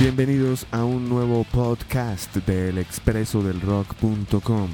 Bienvenidos 0.00 0.66
a 0.70 0.82
un 0.82 1.10
nuevo 1.10 1.44
podcast 1.52 2.34
del 2.34 2.78
expreso 2.78 3.42
del 3.42 3.60
rock.com. 3.60 4.70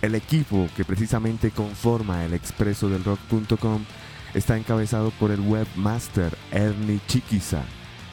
El 0.00 0.14
equipo 0.14 0.68
que 0.74 0.86
precisamente 0.86 1.50
conforma 1.50 2.24
el 2.24 2.32
expreso 2.32 2.88
del 2.88 3.04
rock.com 3.04 3.84
está 4.32 4.56
encabezado 4.56 5.10
por 5.20 5.32
el 5.32 5.40
webmaster 5.40 6.34
Ernie 6.50 6.98
Chiquiza. 7.06 7.62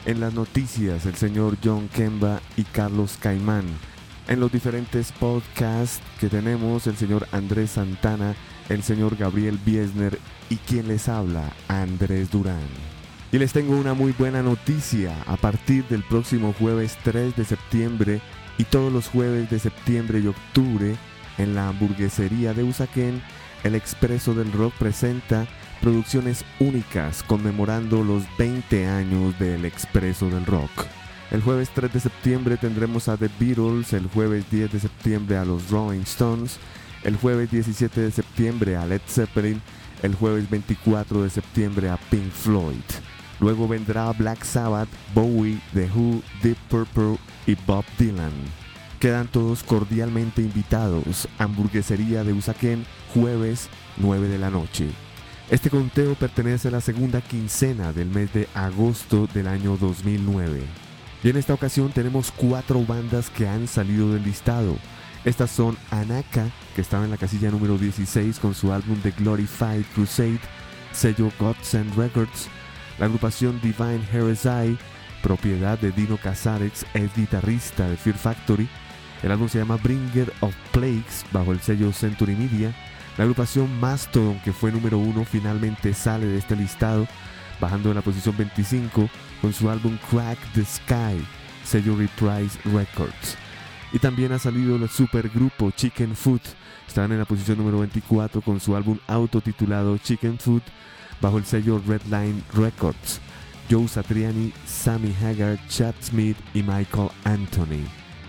En 0.04 0.20
las 0.20 0.34
noticias, 0.34 1.06
el 1.06 1.14
señor 1.14 1.56
John 1.64 1.88
Kemba 1.88 2.42
y 2.58 2.64
Carlos 2.64 3.16
Caimán. 3.18 3.64
En 4.28 4.38
los 4.38 4.52
diferentes 4.52 5.10
podcasts 5.12 6.02
que 6.20 6.28
tenemos, 6.28 6.86
el 6.86 6.98
señor 6.98 7.26
Andrés 7.32 7.70
Santana, 7.70 8.34
el 8.68 8.82
señor 8.82 9.16
Gabriel 9.16 9.58
Biesner 9.64 10.18
y 10.50 10.56
quien 10.56 10.86
les 10.88 11.08
habla, 11.08 11.50
Andrés 11.68 12.30
Durán. 12.30 12.91
Y 13.32 13.38
les 13.38 13.54
tengo 13.54 13.74
una 13.78 13.94
muy 13.94 14.12
buena 14.12 14.42
noticia. 14.42 15.16
A 15.26 15.38
partir 15.38 15.86
del 15.88 16.02
próximo 16.02 16.54
jueves 16.58 16.98
3 17.02 17.34
de 17.34 17.46
septiembre 17.46 18.20
y 18.58 18.64
todos 18.64 18.92
los 18.92 19.08
jueves 19.08 19.48
de 19.48 19.58
septiembre 19.58 20.20
y 20.20 20.26
octubre, 20.26 20.96
en 21.38 21.54
la 21.54 21.68
hamburguesería 21.68 22.52
de 22.52 22.62
Usaquén, 22.62 23.22
el 23.64 23.74
Expreso 23.74 24.34
del 24.34 24.52
Rock 24.52 24.74
presenta 24.74 25.46
producciones 25.80 26.44
únicas 26.60 27.22
conmemorando 27.22 28.04
los 28.04 28.24
20 28.36 28.86
años 28.86 29.38
del 29.38 29.64
Expreso 29.64 30.28
del 30.28 30.44
Rock. 30.44 30.84
El 31.30 31.40
jueves 31.40 31.70
3 31.74 31.90
de 31.90 32.00
septiembre 32.00 32.58
tendremos 32.58 33.08
a 33.08 33.16
The 33.16 33.30
Beatles, 33.40 33.94
el 33.94 34.08
jueves 34.08 34.44
10 34.50 34.72
de 34.72 34.80
septiembre 34.80 35.38
a 35.38 35.46
los 35.46 35.70
Rolling 35.70 36.02
Stones, 36.02 36.58
el 37.02 37.16
jueves 37.16 37.50
17 37.50 37.98
de 37.98 38.10
septiembre 38.10 38.76
a 38.76 38.84
Led 38.84 39.00
Zeppelin, 39.08 39.62
el 40.02 40.14
jueves 40.16 40.50
24 40.50 41.22
de 41.22 41.30
septiembre 41.30 41.88
a 41.88 41.96
Pink 41.96 42.30
Floyd. 42.30 42.76
Luego 43.42 43.66
vendrá 43.66 44.10
Black 44.12 44.44
Sabbath, 44.44 44.88
Bowie, 45.14 45.58
The 45.74 45.90
Who, 45.92 46.22
Deep 46.44 46.56
Purple 46.70 47.18
y 47.44 47.56
Bob 47.66 47.84
Dylan. 47.98 48.30
Quedan 49.00 49.26
todos 49.26 49.64
cordialmente 49.64 50.42
invitados. 50.42 51.28
Hamburguesería 51.38 52.22
de 52.22 52.34
Usaquén, 52.34 52.86
jueves 53.12 53.68
9 53.96 54.28
de 54.28 54.38
la 54.38 54.48
noche. 54.48 54.86
Este 55.50 55.70
conteo 55.70 56.14
pertenece 56.14 56.68
a 56.68 56.70
la 56.70 56.80
segunda 56.80 57.20
quincena 57.20 57.92
del 57.92 58.06
mes 58.10 58.32
de 58.32 58.48
agosto 58.54 59.28
del 59.34 59.48
año 59.48 59.76
2009. 59.76 60.62
Y 61.24 61.28
en 61.28 61.36
esta 61.36 61.54
ocasión 61.54 61.90
tenemos 61.90 62.30
cuatro 62.30 62.84
bandas 62.86 63.28
que 63.28 63.48
han 63.48 63.66
salido 63.66 64.12
del 64.12 64.22
listado. 64.22 64.76
Estas 65.24 65.50
son 65.50 65.76
Anaka, 65.90 66.46
que 66.76 66.80
estaba 66.80 67.04
en 67.04 67.10
la 67.10 67.16
casilla 67.16 67.50
número 67.50 67.76
16 67.76 68.38
con 68.38 68.54
su 68.54 68.72
álbum 68.72 69.00
The 69.02 69.10
Glorified 69.10 69.84
Crusade, 69.96 70.40
sello 70.92 71.32
Godsend 71.40 71.96
Records, 71.96 72.48
la 73.02 73.06
agrupación 73.06 73.60
Divine 73.60 74.00
Heresy, 74.12 74.78
propiedad 75.24 75.76
de 75.76 75.90
Dino 75.90 76.16
Casarex, 76.18 76.86
es 76.94 77.12
guitarrista 77.16 77.88
de 77.88 77.96
Fear 77.96 78.16
Factory. 78.16 78.68
El 79.24 79.32
álbum 79.32 79.48
se 79.48 79.58
llama 79.58 79.74
Bringer 79.74 80.32
of 80.38 80.54
Plagues 80.70 81.26
bajo 81.32 81.50
el 81.50 81.58
sello 81.58 81.92
Century 81.92 82.36
Media. 82.36 82.72
La 83.18 83.24
agrupación 83.24 83.80
Mastodon, 83.80 84.38
que 84.44 84.52
fue 84.52 84.70
número 84.70 84.98
uno, 84.98 85.24
finalmente 85.24 85.94
sale 85.94 86.26
de 86.26 86.38
este 86.38 86.54
listado, 86.54 87.08
bajando 87.60 87.88
en 87.88 87.96
la 87.96 88.02
posición 88.02 88.36
25 88.36 89.10
con 89.40 89.52
su 89.52 89.68
álbum 89.68 89.98
Crack 90.08 90.38
the 90.54 90.64
Sky, 90.64 91.26
sello 91.64 91.96
Reprise 91.96 92.56
Records. 92.66 93.36
Y 93.92 93.98
también 93.98 94.30
ha 94.30 94.38
salido 94.38 94.76
el 94.76 94.88
supergrupo 94.88 95.72
Chicken 95.72 96.14
Food, 96.14 96.42
están 96.86 97.10
en 97.10 97.18
la 97.18 97.24
posición 97.24 97.58
número 97.58 97.80
24 97.80 98.42
con 98.42 98.60
su 98.60 98.76
álbum 98.76 98.96
autotitulado 99.08 99.98
Chicken 99.98 100.38
Food, 100.38 100.62
bajo 101.22 101.38
el 101.38 101.46
sello 101.46 101.80
Redline 101.86 102.42
Records. 102.52 103.22
Joe 103.70 103.88
Satriani, 103.88 104.52
Sammy 104.66 105.14
Haggard, 105.22 105.58
Chad 105.68 105.94
Smith 106.02 106.36
y 106.52 106.62
Michael 106.62 107.08
Anthony. 107.24 107.86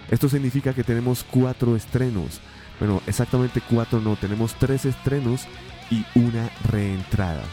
Esto 0.10 0.30
significa 0.30 0.74
que 0.74 0.86
tenemos 0.86 1.26
cuatro 1.30 1.76
estrenos. 1.76 2.40
Bueno, 2.80 3.02
exactamente 3.08 3.62
cuatro 3.70 4.00
no, 4.00 4.16
tenemos 4.16 4.56
tres 4.56 4.86
estrenos 4.86 5.42
y 5.92 6.06
una 6.16 6.50
reentrada. 6.70 7.44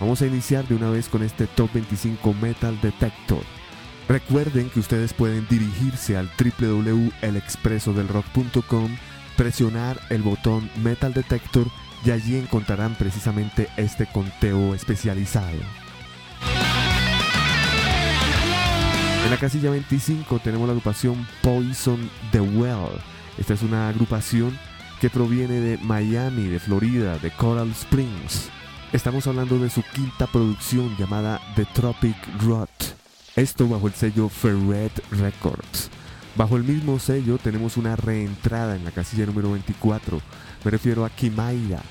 Vamos 0.00 0.20
a 0.20 0.26
iniciar 0.26 0.68
de 0.68 0.74
una 0.74 0.90
vez 0.90 1.08
con 1.08 1.22
este 1.22 1.46
Top 1.46 1.72
25 1.72 2.34
Metal 2.34 2.78
Detector. 2.80 3.42
Recuerden 4.08 4.70
que 4.70 4.80
ustedes 4.80 5.12
pueden 5.12 5.46
dirigirse 5.48 6.16
al 6.16 6.30
www.elexpresodelrock.com, 6.38 8.96
presionar 9.36 10.00
el 10.10 10.22
botón 10.22 10.68
Metal 10.82 11.12
Detector 11.12 11.68
y 12.04 12.10
allí 12.10 12.36
encontrarán 12.36 12.94
precisamente 12.94 13.68
este 13.76 14.06
conteo 14.06 14.74
especializado. 14.74 15.58
En 19.24 19.30
la 19.30 19.36
casilla 19.36 19.70
25 19.70 20.38
tenemos 20.38 20.66
la 20.66 20.72
agrupación 20.72 21.26
Poison 21.42 22.08
the 22.32 22.40
Well. 22.40 22.98
Esta 23.36 23.54
es 23.54 23.62
una 23.62 23.88
agrupación 23.88 24.58
que 25.00 25.10
proviene 25.10 25.60
de 25.60 25.78
Miami, 25.78 26.44
de 26.44 26.58
Florida, 26.58 27.18
de 27.18 27.30
Coral 27.30 27.70
Springs. 27.72 28.48
Estamos 28.92 29.26
hablando 29.26 29.58
de 29.58 29.70
su 29.70 29.82
quinta 29.82 30.26
producción 30.26 30.96
llamada 30.96 31.40
The 31.56 31.66
Tropic 31.66 32.16
Rot. 32.42 32.70
Esto 33.36 33.68
bajo 33.68 33.86
el 33.86 33.92
sello 33.92 34.28
Ferret 34.28 34.92
Records. 35.10 35.90
Bajo 36.34 36.56
el 36.56 36.64
mismo 36.64 36.98
sello 36.98 37.36
tenemos 37.36 37.76
una 37.76 37.96
reentrada 37.96 38.76
en 38.76 38.84
la 38.84 38.92
casilla 38.92 39.26
número 39.26 39.52
24. 39.52 40.20
Me 40.64 40.70
refiero 40.70 41.04
a 41.04 41.10
Kimaira. 41.10 41.82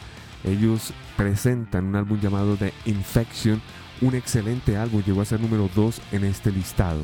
Ellos 0.44 0.94
presentan 1.16 1.86
un 1.86 1.96
álbum 1.96 2.20
llamado 2.20 2.56
The 2.56 2.74
Infection, 2.86 3.62
un 4.02 4.16
excelente 4.16 4.78
álbum, 4.78 5.04
llegó 5.04 5.22
a 5.22 5.26
ser 5.26 5.40
número 5.40 5.70
2 5.76 6.02
en 6.12 6.26
este 6.26 6.52
listado. 6.52 7.02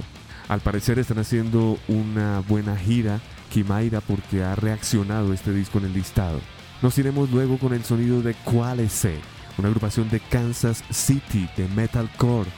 Al 0.48 0.60
parecer 0.60 1.00
están 1.00 1.20
haciendo 1.20 1.80
una 1.88 2.42
buena 2.42 2.76
gira 2.76 3.20
Kimaira 3.50 4.02
porque 4.02 4.44
ha 4.44 4.56
reaccionado 4.56 5.32
este 5.32 5.54
disco 5.54 5.78
en 5.78 5.86
el 5.86 5.94
listado. 5.94 6.40
Nos 6.82 6.98
iremos 6.98 7.30
luego 7.32 7.58
con 7.58 7.74
el 7.74 7.84
sonido 7.84 8.22
de 8.22 8.34
Qualese, 8.34 9.20
una 9.58 9.68
agrupación 9.68 10.10
de 10.10 10.20
Kansas 10.20 10.84
City 10.90 11.48
de 11.56 11.68
metalcore. 11.70 12.50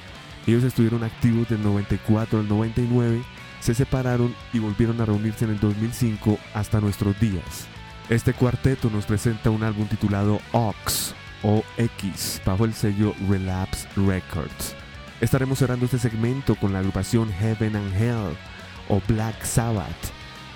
Ellos 0.48 0.64
estuvieron 0.64 1.04
activos 1.04 1.50
del 1.50 1.62
94 1.64 2.40
al 2.40 2.48
99, 2.48 3.22
se 3.60 3.74
separaron 3.74 4.34
y 4.54 4.60
volvieron 4.60 5.00
a 5.02 5.06
reunirse 5.06 5.46
en 5.46 5.52
el 5.52 5.60
2005 5.60 6.40
hasta 6.54 6.80
nuestros 6.80 7.20
días. 7.20 7.68
Este 8.10 8.34
cuarteto 8.34 8.92
nos 8.92 9.06
presenta 9.08 9.50
un 9.50 9.64
álbum 9.64 9.88
titulado 9.88 10.40
Ox 10.52 11.16
o 11.42 11.64
X 11.78 12.40
bajo 12.46 12.66
el 12.66 12.74
sello 12.76 13.16
Relapse 13.28 13.88
Records. 13.96 14.76
Estaremos 15.22 15.58
cerrando 15.58 15.86
este 15.86 15.98
segmento 15.98 16.54
con 16.56 16.72
la 16.72 16.80
agrupación 16.80 17.32
Heaven 17.34 17.76
and 17.76 17.96
Hell 18.00 18.38
o 18.90 19.02
Black 19.08 19.44
Sabbath. 19.44 19.90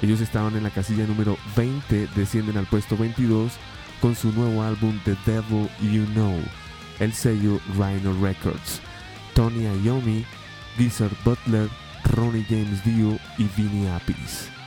Ellos 0.03 0.21
estaban 0.21 0.55
en 0.57 0.63
la 0.63 0.69
casilla 0.69 1.07
número 1.07 1.37
20, 1.55 2.09
descienden 2.15 2.55
al 2.55 2.67
puesto 2.67 2.95
22 2.95 3.53
con 3.99 4.15
su 4.15 4.31
nuevo 4.31 4.61
álbum 4.61 4.99
The 5.03 5.15
Devil 5.25 5.67
You 5.81 6.05
Know, 6.13 6.39
el 6.99 7.13
sello 7.13 7.59
Rhino 7.73 8.13
Records. 8.21 8.79
Tony 9.33 9.63
Iommi, 9.83 10.23
Geezer 10.77 11.09
Butler, 11.25 11.67
Ronnie 12.13 12.45
James 12.47 12.83
Dio 12.85 13.17
y 13.39 13.47
Vinny 13.57 13.87
Appice. 13.87 14.58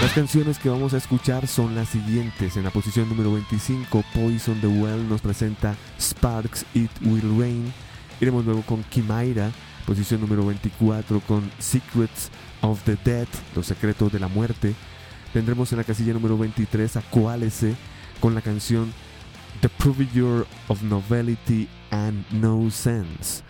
Las 0.00 0.12
canciones 0.12 0.60
que 0.60 0.68
vamos 0.68 0.94
a 0.94 0.98
escuchar 0.98 1.48
son 1.48 1.74
las 1.74 1.88
siguientes. 1.88 2.56
En 2.56 2.62
la 2.62 2.70
posición 2.70 3.08
número 3.08 3.32
25, 3.32 4.04
Poison 4.14 4.60
the 4.60 4.68
Well 4.68 5.08
nos 5.08 5.20
presenta 5.20 5.74
Sparks 6.00 6.64
It 6.72 6.90
Will 7.02 7.36
Rain. 7.36 7.72
Iremos 8.20 8.44
luego 8.44 8.62
con 8.62 8.84
Kimaira, 8.84 9.50
posición 9.86 10.20
número 10.20 10.46
24 10.46 11.18
con 11.20 11.50
Secrets 11.58 12.30
of 12.60 12.80
the 12.84 12.96
Dead, 13.04 13.26
Los 13.56 13.66
Secretos 13.66 14.12
de 14.12 14.20
la 14.20 14.28
Muerte. 14.28 14.76
Tendremos 15.32 15.72
en 15.72 15.78
la 15.78 15.84
casilla 15.84 16.12
número 16.12 16.38
23 16.38 16.96
a 16.96 17.02
Coalesce 17.02 17.74
con 18.20 18.36
la 18.36 18.40
canción 18.40 18.92
The 19.60 19.68
Provider 19.68 20.46
of 20.68 20.80
Novelty 20.82 21.68
and 21.90 22.24
No 22.30 22.70
Sense. 22.70 23.42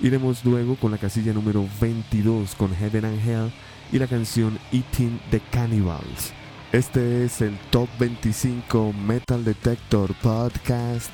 Iremos 0.00 0.44
luego 0.44 0.76
con 0.76 0.92
la 0.92 0.98
casilla 0.98 1.32
número 1.32 1.66
22 1.80 2.54
con 2.54 2.72
Heaven 2.72 3.04
and 3.04 3.28
Hell 3.28 3.52
y 3.92 3.98
la 3.98 4.06
canción 4.06 4.58
Eating 4.72 5.20
the 5.30 5.40
Cannibals. 5.50 6.32
Este 6.72 7.24
es 7.24 7.40
el 7.40 7.56
Top 7.70 7.88
25 7.98 8.92
Metal 8.92 9.44
Detector 9.44 10.14
Podcast 10.22 11.10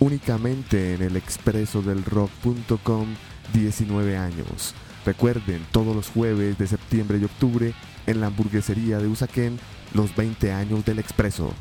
únicamente 0.00 0.94
en 0.94 1.02
el 1.02 1.16
expreso 1.16 1.82
del 1.82 2.04
rock.com 2.04 3.06
19 3.52 4.16
años. 4.16 4.74
Recuerden, 5.04 5.66
todos 5.72 5.94
los 5.94 6.08
jueves 6.08 6.58
de 6.58 6.66
septiembre 6.66 7.18
y 7.18 7.24
octubre 7.24 7.74
en 8.06 8.20
la 8.20 8.28
hamburguesería 8.28 8.98
de 8.98 9.08
Usaquén, 9.08 9.58
los 9.92 10.14
20 10.16 10.52
años 10.52 10.84
del 10.84 10.98
expreso. 10.98 11.52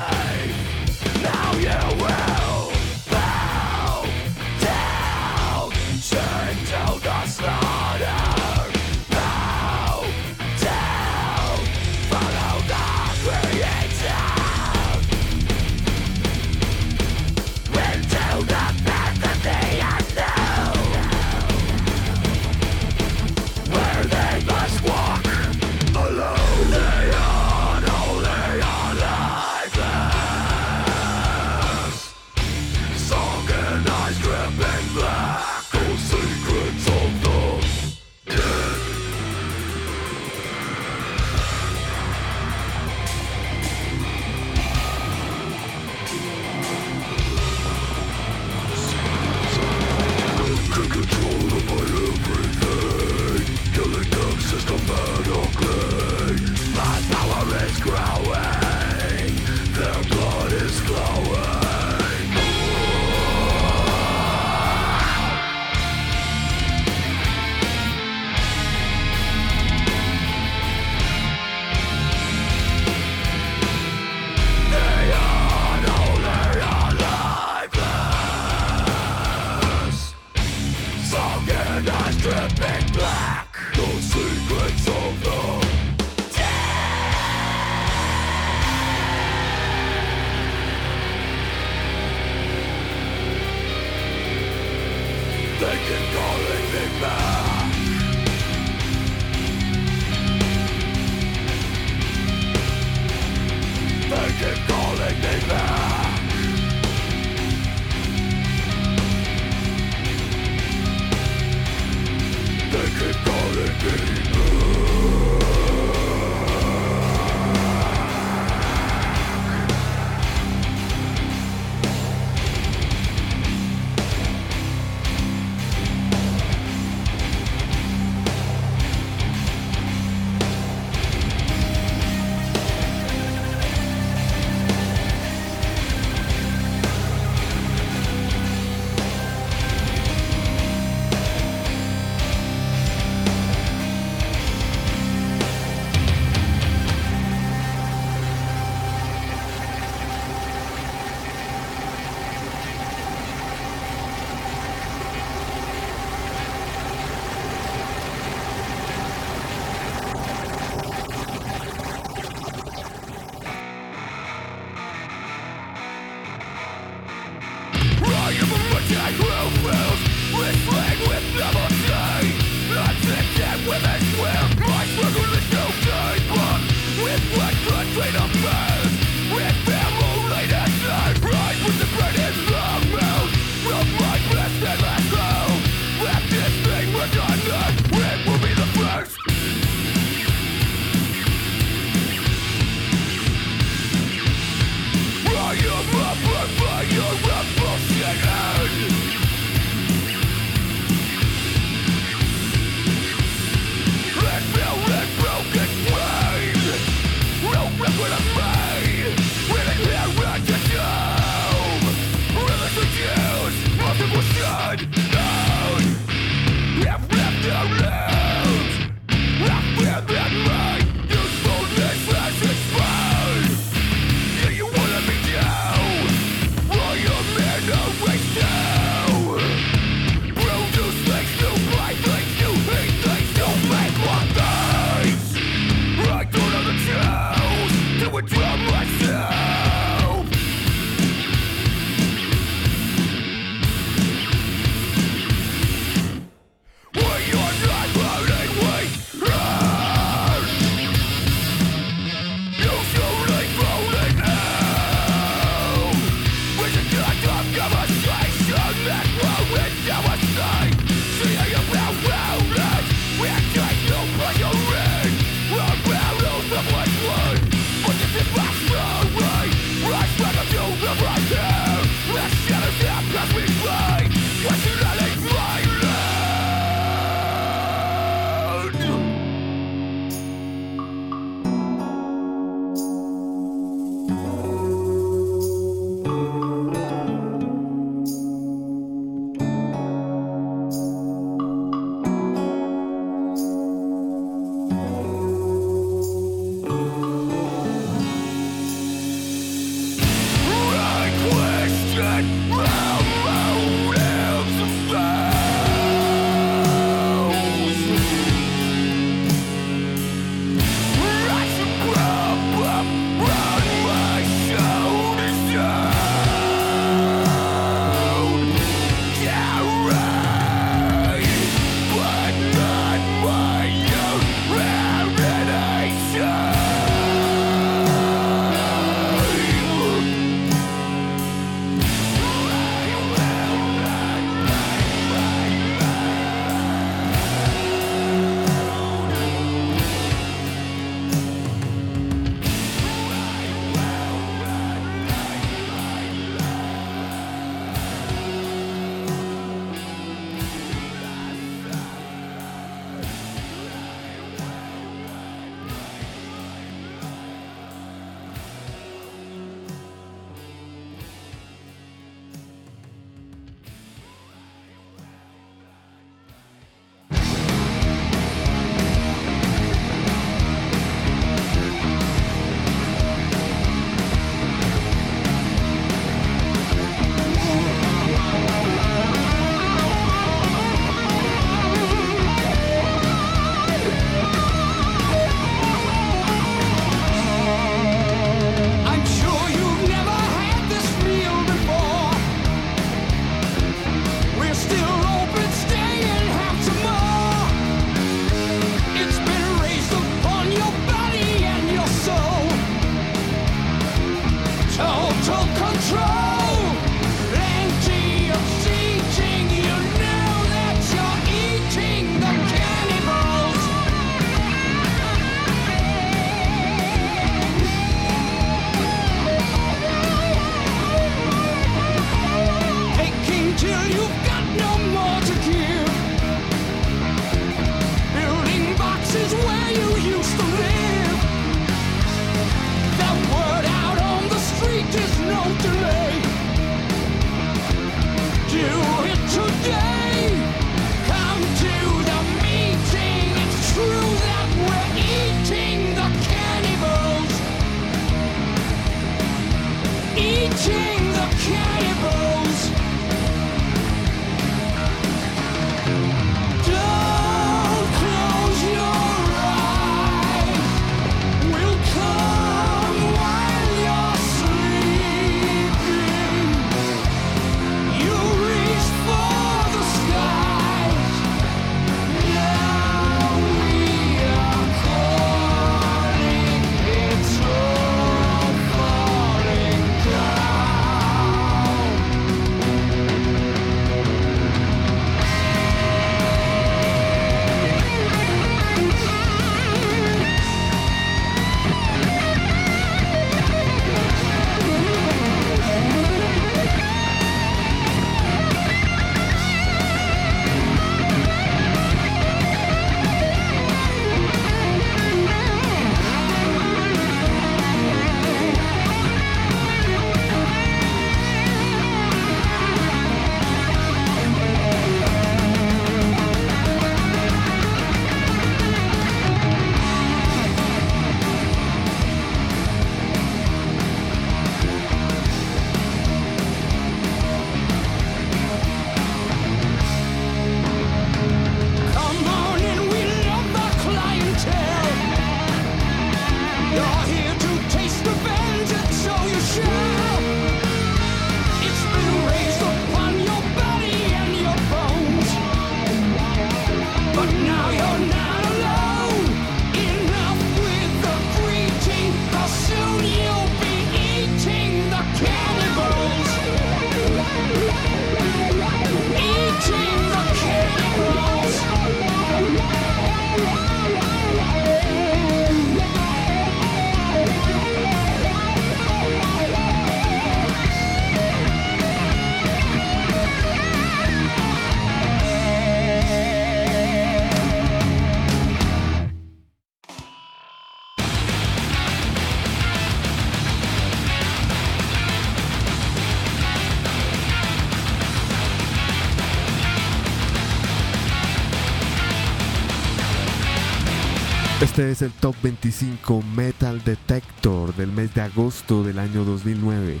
Este 594.80 594.92
es 594.92 595.02
el 595.02 595.12
Top 595.12 595.36
25 595.42 596.22
Metal 596.34 596.82
Detector 596.82 597.76
del 597.76 597.92
mes 597.92 598.14
de 598.14 598.22
agosto 598.22 598.82
del 598.82 598.98
año 598.98 599.26
2009. 599.26 600.00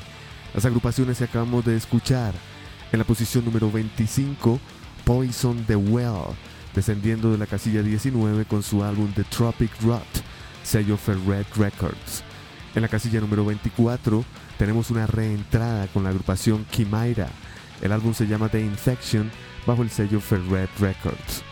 Las 0.54 0.64
agrupaciones 0.64 1.18
que 1.18 1.24
acabamos 1.24 1.66
de 1.66 1.76
escuchar. 1.76 2.32
En 2.90 2.98
la 2.98 3.04
posición 3.04 3.44
número 3.44 3.70
25, 3.70 4.58
Poison 5.04 5.62
the 5.66 5.76
Well, 5.76 6.34
descendiendo 6.74 7.30
de 7.30 7.36
la 7.36 7.46
casilla 7.46 7.82
19 7.82 8.46
con 8.46 8.62
su 8.62 8.82
álbum 8.82 9.12
The 9.12 9.24
Tropic 9.24 9.70
Rot, 9.82 10.00
sello 10.62 10.96
Ferret 10.96 11.54
Records. 11.56 12.24
En 12.74 12.80
la 12.80 12.88
casilla 12.88 13.20
número 13.20 13.44
24 13.44 14.24
tenemos 14.56 14.90
una 14.90 15.06
reentrada 15.06 15.88
con 15.88 16.04
la 16.04 16.08
agrupación 16.08 16.64
Kimaira. 16.70 17.28
El 17.82 17.92
álbum 17.92 18.14
se 18.14 18.26
llama 18.26 18.48
The 18.48 18.62
Infection 18.62 19.30
bajo 19.66 19.82
el 19.82 19.90
sello 19.90 20.20
Ferret 20.22 20.70
Records. 20.78 21.49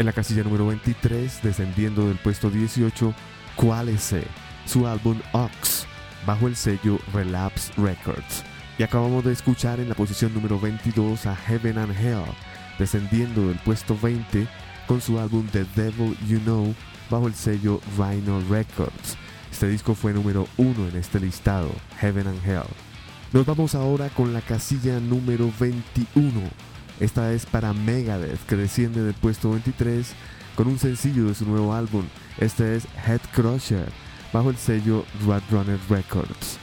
En 0.00 0.06
la 0.06 0.14
casilla 0.14 0.42
número 0.42 0.66
23, 0.68 1.42
descendiendo 1.42 2.08
del 2.08 2.16
puesto 2.16 2.48
18, 2.48 3.14
Qualese, 3.54 4.24
su 4.64 4.86
álbum 4.86 5.20
Ox, 5.32 5.86
bajo 6.24 6.46
el 6.46 6.56
sello 6.56 6.98
Relapse 7.12 7.70
Records. 7.76 8.42
Y 8.78 8.82
acabamos 8.82 9.26
de 9.26 9.34
escuchar 9.34 9.78
en 9.78 9.90
la 9.90 9.94
posición 9.94 10.32
número 10.32 10.58
22 10.58 11.26
a 11.26 11.36
Heaven 11.36 11.76
and 11.76 11.94
Hell, 12.00 12.24
descendiendo 12.78 13.48
del 13.48 13.58
puesto 13.58 13.94
20 14.02 14.48
con 14.86 15.02
su 15.02 15.18
álbum 15.20 15.46
The 15.48 15.66
Devil 15.76 16.16
You 16.26 16.38
Know, 16.44 16.74
bajo 17.10 17.26
el 17.26 17.34
sello 17.34 17.82
Rhino 17.98 18.40
Records. 18.48 19.18
Este 19.52 19.68
disco 19.68 19.94
fue 19.94 20.14
número 20.14 20.48
1 20.56 20.88
en 20.88 20.96
este 20.96 21.20
listado, 21.20 21.70
Heaven 21.98 22.26
and 22.26 22.48
Hell. 22.48 22.72
Nos 23.34 23.44
vamos 23.44 23.74
ahora 23.74 24.08
con 24.08 24.32
la 24.32 24.40
casilla 24.40 24.98
número 24.98 25.52
21 25.60 26.69
esta 27.00 27.32
es 27.32 27.46
para 27.46 27.72
Megadeth, 27.72 28.44
que 28.46 28.56
desciende 28.56 29.02
del 29.02 29.14
puesto 29.14 29.50
23 29.50 30.06
con 30.54 30.68
un 30.68 30.78
sencillo 30.78 31.24
de 31.24 31.34
su 31.34 31.46
nuevo 31.46 31.72
álbum. 31.72 32.04
Este 32.38 32.76
es 32.76 32.86
Head 33.06 33.22
Crusher, 33.32 33.88
bajo 34.34 34.50
el 34.50 34.58
sello 34.58 35.06
Runner 35.24 35.78
Records. 35.88 36.58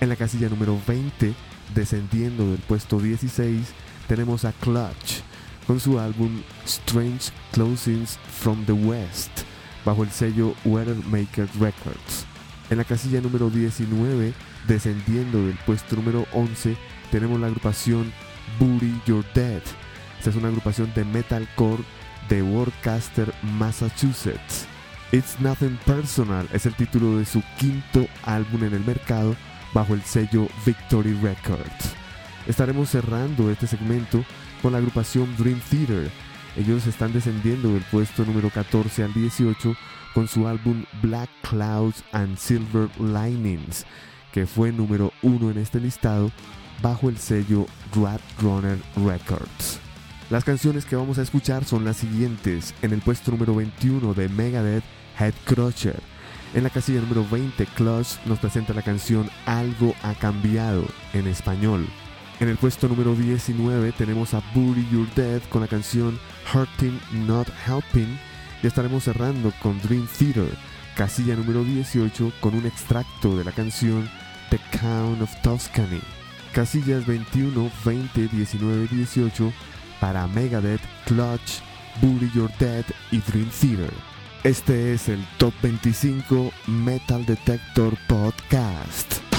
En 0.00 0.08
la 0.08 0.16
casilla 0.16 0.48
número 0.48 0.80
20, 0.86 1.34
descendiendo 1.74 2.50
del 2.50 2.60
puesto 2.60 2.98
16, 2.98 3.66
tenemos 4.08 4.46
a 4.46 4.52
Clutch 4.52 5.20
con 5.66 5.78
su 5.78 6.00
álbum 6.00 6.42
Strange 6.64 7.30
Closings 7.52 8.18
from 8.40 8.64
the 8.64 8.72
West, 8.72 9.30
bajo 9.84 10.04
el 10.04 10.10
sello 10.10 10.54
Weathermaker 10.64 11.48
Records. 11.60 12.24
En 12.70 12.78
la 12.78 12.84
casilla 12.84 13.20
número 13.20 13.50
19, 13.50 14.32
descendiendo 14.66 15.46
del 15.46 15.58
puesto 15.66 15.96
número 15.96 16.26
11, 16.32 16.78
tenemos 17.10 17.38
la 17.38 17.48
agrupación 17.48 18.10
Booty 18.58 18.98
You're 19.06 19.28
Dead 19.34 19.62
esta 20.22 20.30
es 20.30 20.36
una 20.36 20.50
agrupación 20.50 20.94
de 20.94 21.04
metalcore 21.04 21.82
de 22.28 22.44
Worcester, 22.44 23.34
Massachusetts. 23.42 24.68
It's 25.10 25.40
Nothing 25.40 25.76
Personal 25.84 26.48
es 26.52 26.64
el 26.64 26.76
título 26.76 27.18
de 27.18 27.24
su 27.24 27.42
quinto 27.58 28.06
álbum 28.24 28.62
en 28.62 28.72
el 28.72 28.84
mercado 28.84 29.34
bajo 29.74 29.94
el 29.94 30.02
sello 30.02 30.46
Victory 30.64 31.14
Records. 31.14 31.96
Estaremos 32.46 32.90
cerrando 32.90 33.50
este 33.50 33.66
segmento 33.66 34.24
con 34.62 34.70
la 34.70 34.78
agrupación 34.78 35.28
Dream 35.36 35.60
Theater. 35.68 36.08
Ellos 36.56 36.86
están 36.86 37.12
descendiendo 37.12 37.72
del 37.72 37.82
puesto 37.90 38.24
número 38.24 38.48
14 38.48 39.02
al 39.02 39.12
18 39.12 39.74
con 40.14 40.28
su 40.28 40.46
álbum 40.46 40.84
Black 41.02 41.30
Clouds 41.50 42.04
and 42.12 42.38
Silver 42.38 42.88
Linings, 43.00 43.84
que 44.30 44.46
fue 44.46 44.70
número 44.70 45.12
1 45.22 45.50
en 45.50 45.58
este 45.58 45.80
listado 45.80 46.30
bajo 46.80 47.08
el 47.08 47.18
sello 47.18 47.66
Rat 47.92 48.20
Runner 48.40 48.78
Records. 49.04 49.81
Las 50.32 50.44
canciones 50.44 50.86
que 50.86 50.96
vamos 50.96 51.18
a 51.18 51.22
escuchar 51.22 51.62
son 51.66 51.84
las 51.84 51.98
siguientes. 51.98 52.72
En 52.80 52.94
el 52.94 53.02
puesto 53.02 53.30
número 53.30 53.54
21 53.54 54.14
de 54.14 54.30
Megadeth, 54.30 54.82
Head 55.18 55.34
Crusher. 55.44 56.00
En 56.54 56.62
la 56.62 56.70
casilla 56.70 57.02
número 57.02 57.26
20, 57.30 57.66
Clutch 57.66 58.16
nos 58.24 58.38
presenta 58.38 58.72
la 58.72 58.80
canción 58.80 59.28
Algo 59.44 59.94
ha 60.02 60.14
cambiado 60.14 60.86
en 61.12 61.26
español. 61.26 61.86
En 62.40 62.48
el 62.48 62.56
puesto 62.56 62.88
número 62.88 63.14
19 63.14 63.92
tenemos 63.92 64.32
a 64.32 64.42
Booty 64.54 64.88
You're 64.90 65.10
Dead 65.14 65.42
con 65.50 65.60
la 65.60 65.68
canción 65.68 66.18
Hurting 66.54 66.98
Not 67.26 67.48
Helping. 67.66 68.18
Y 68.62 68.68
estaremos 68.68 69.04
cerrando 69.04 69.52
con 69.60 69.78
Dream 69.82 70.08
Theater, 70.18 70.48
casilla 70.96 71.36
número 71.36 71.62
18 71.62 72.32
con 72.40 72.54
un 72.54 72.64
extracto 72.64 73.36
de 73.36 73.44
la 73.44 73.52
canción 73.52 74.08
The 74.48 74.58
Count 74.80 75.20
of 75.20 75.42
Tuscany. 75.42 76.00
Casillas 76.54 77.06
21, 77.06 77.70
20, 77.84 78.28
19, 78.28 78.88
18 78.90 79.52
para 80.02 80.26
Megadeth, 80.26 80.80
Clutch, 81.06 81.60
Bully 82.00 82.28
Your 82.34 82.50
Dead 82.58 82.84
y 83.12 83.18
Dream 83.18 83.48
Theater. 83.60 83.92
Este 84.42 84.92
es 84.92 85.08
el 85.08 85.24
Top 85.38 85.54
25 85.62 86.52
Metal 86.66 87.24
Detector 87.24 87.96
Podcast. 88.08 89.31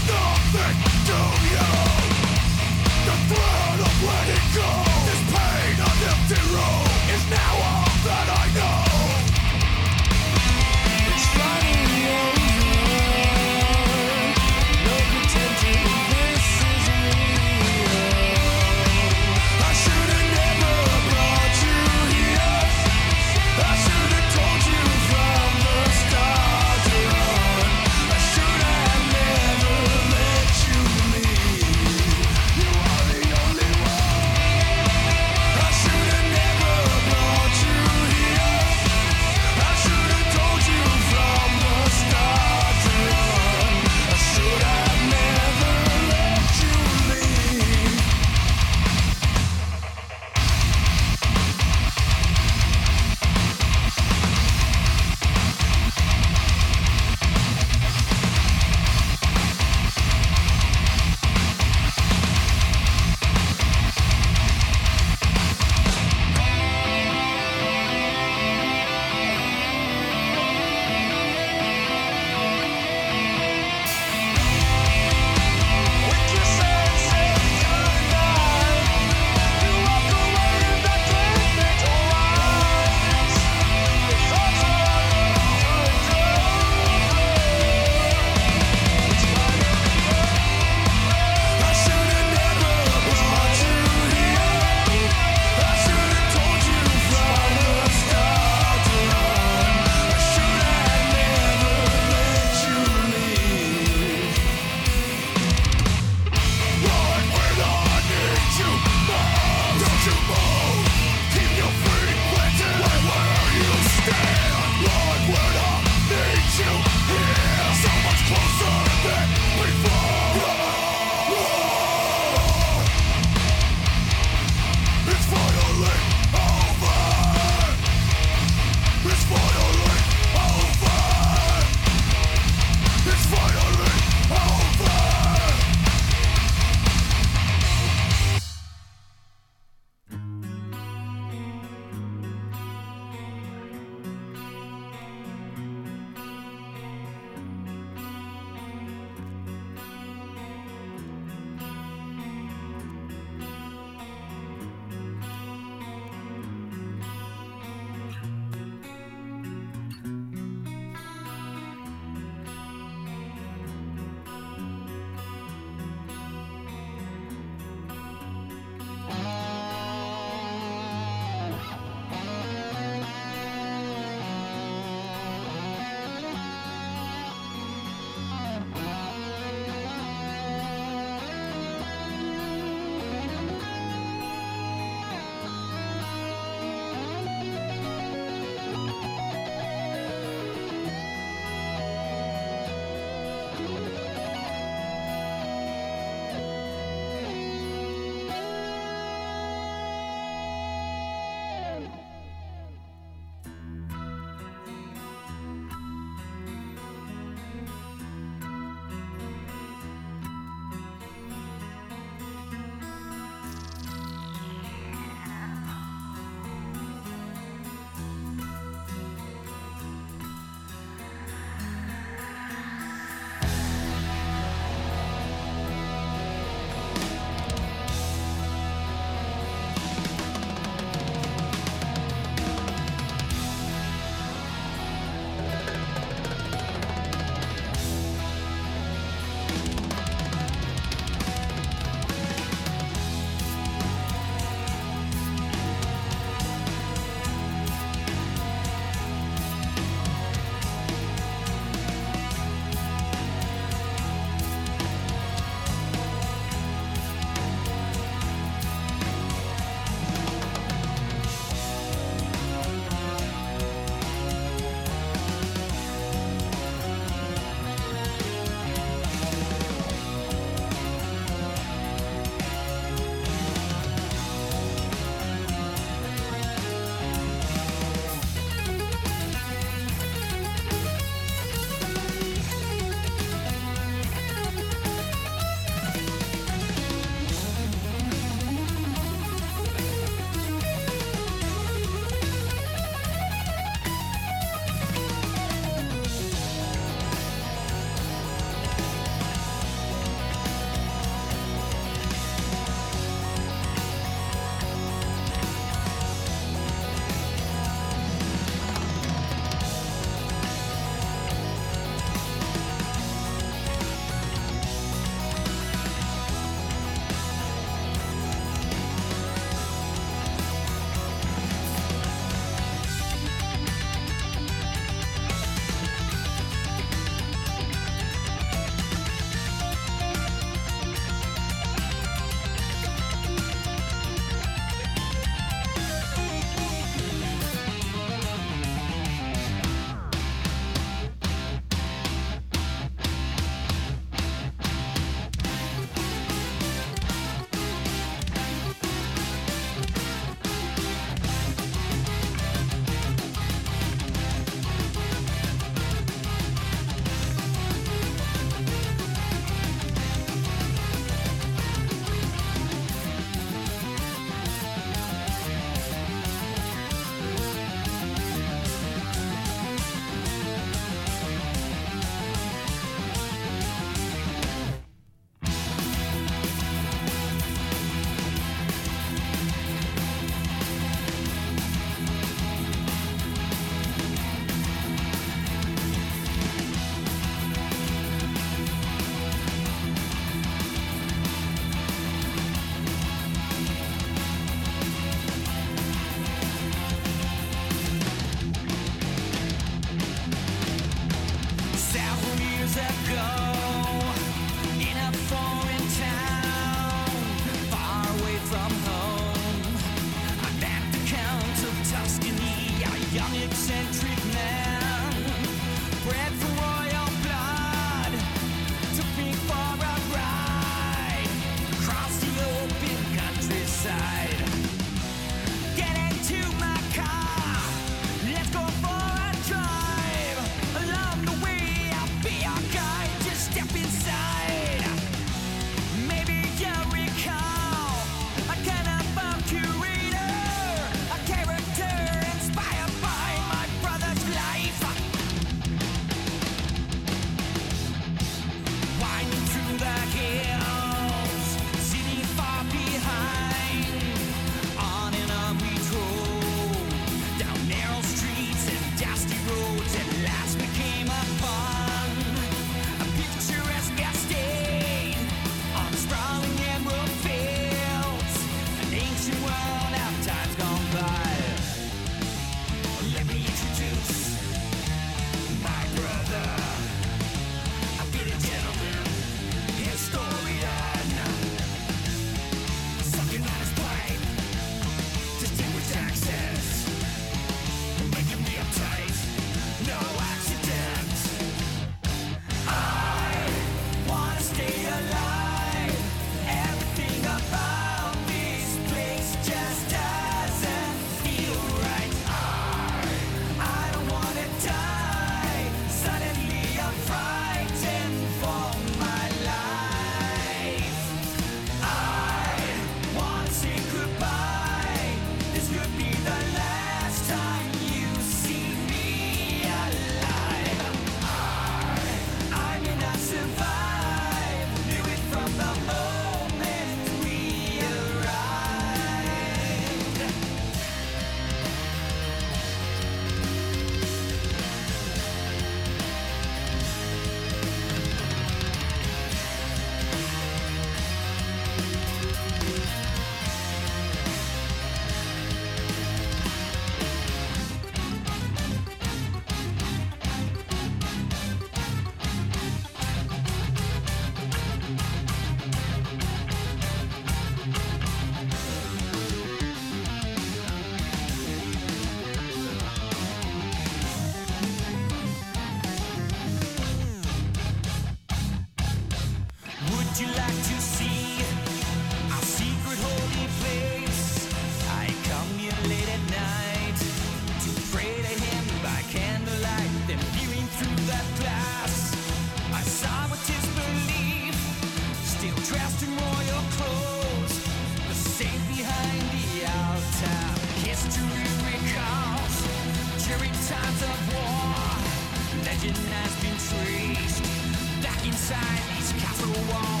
inside 598.41 598.81
each 598.97 599.21
castle 599.21 599.53
wall. 599.71 600.00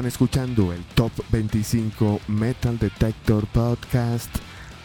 Están 0.00 0.08
escuchando 0.08 0.72
el 0.72 0.82
Top 0.94 1.12
25 1.30 2.22
Metal 2.28 2.78
Detector 2.78 3.46
Podcast 3.48 4.34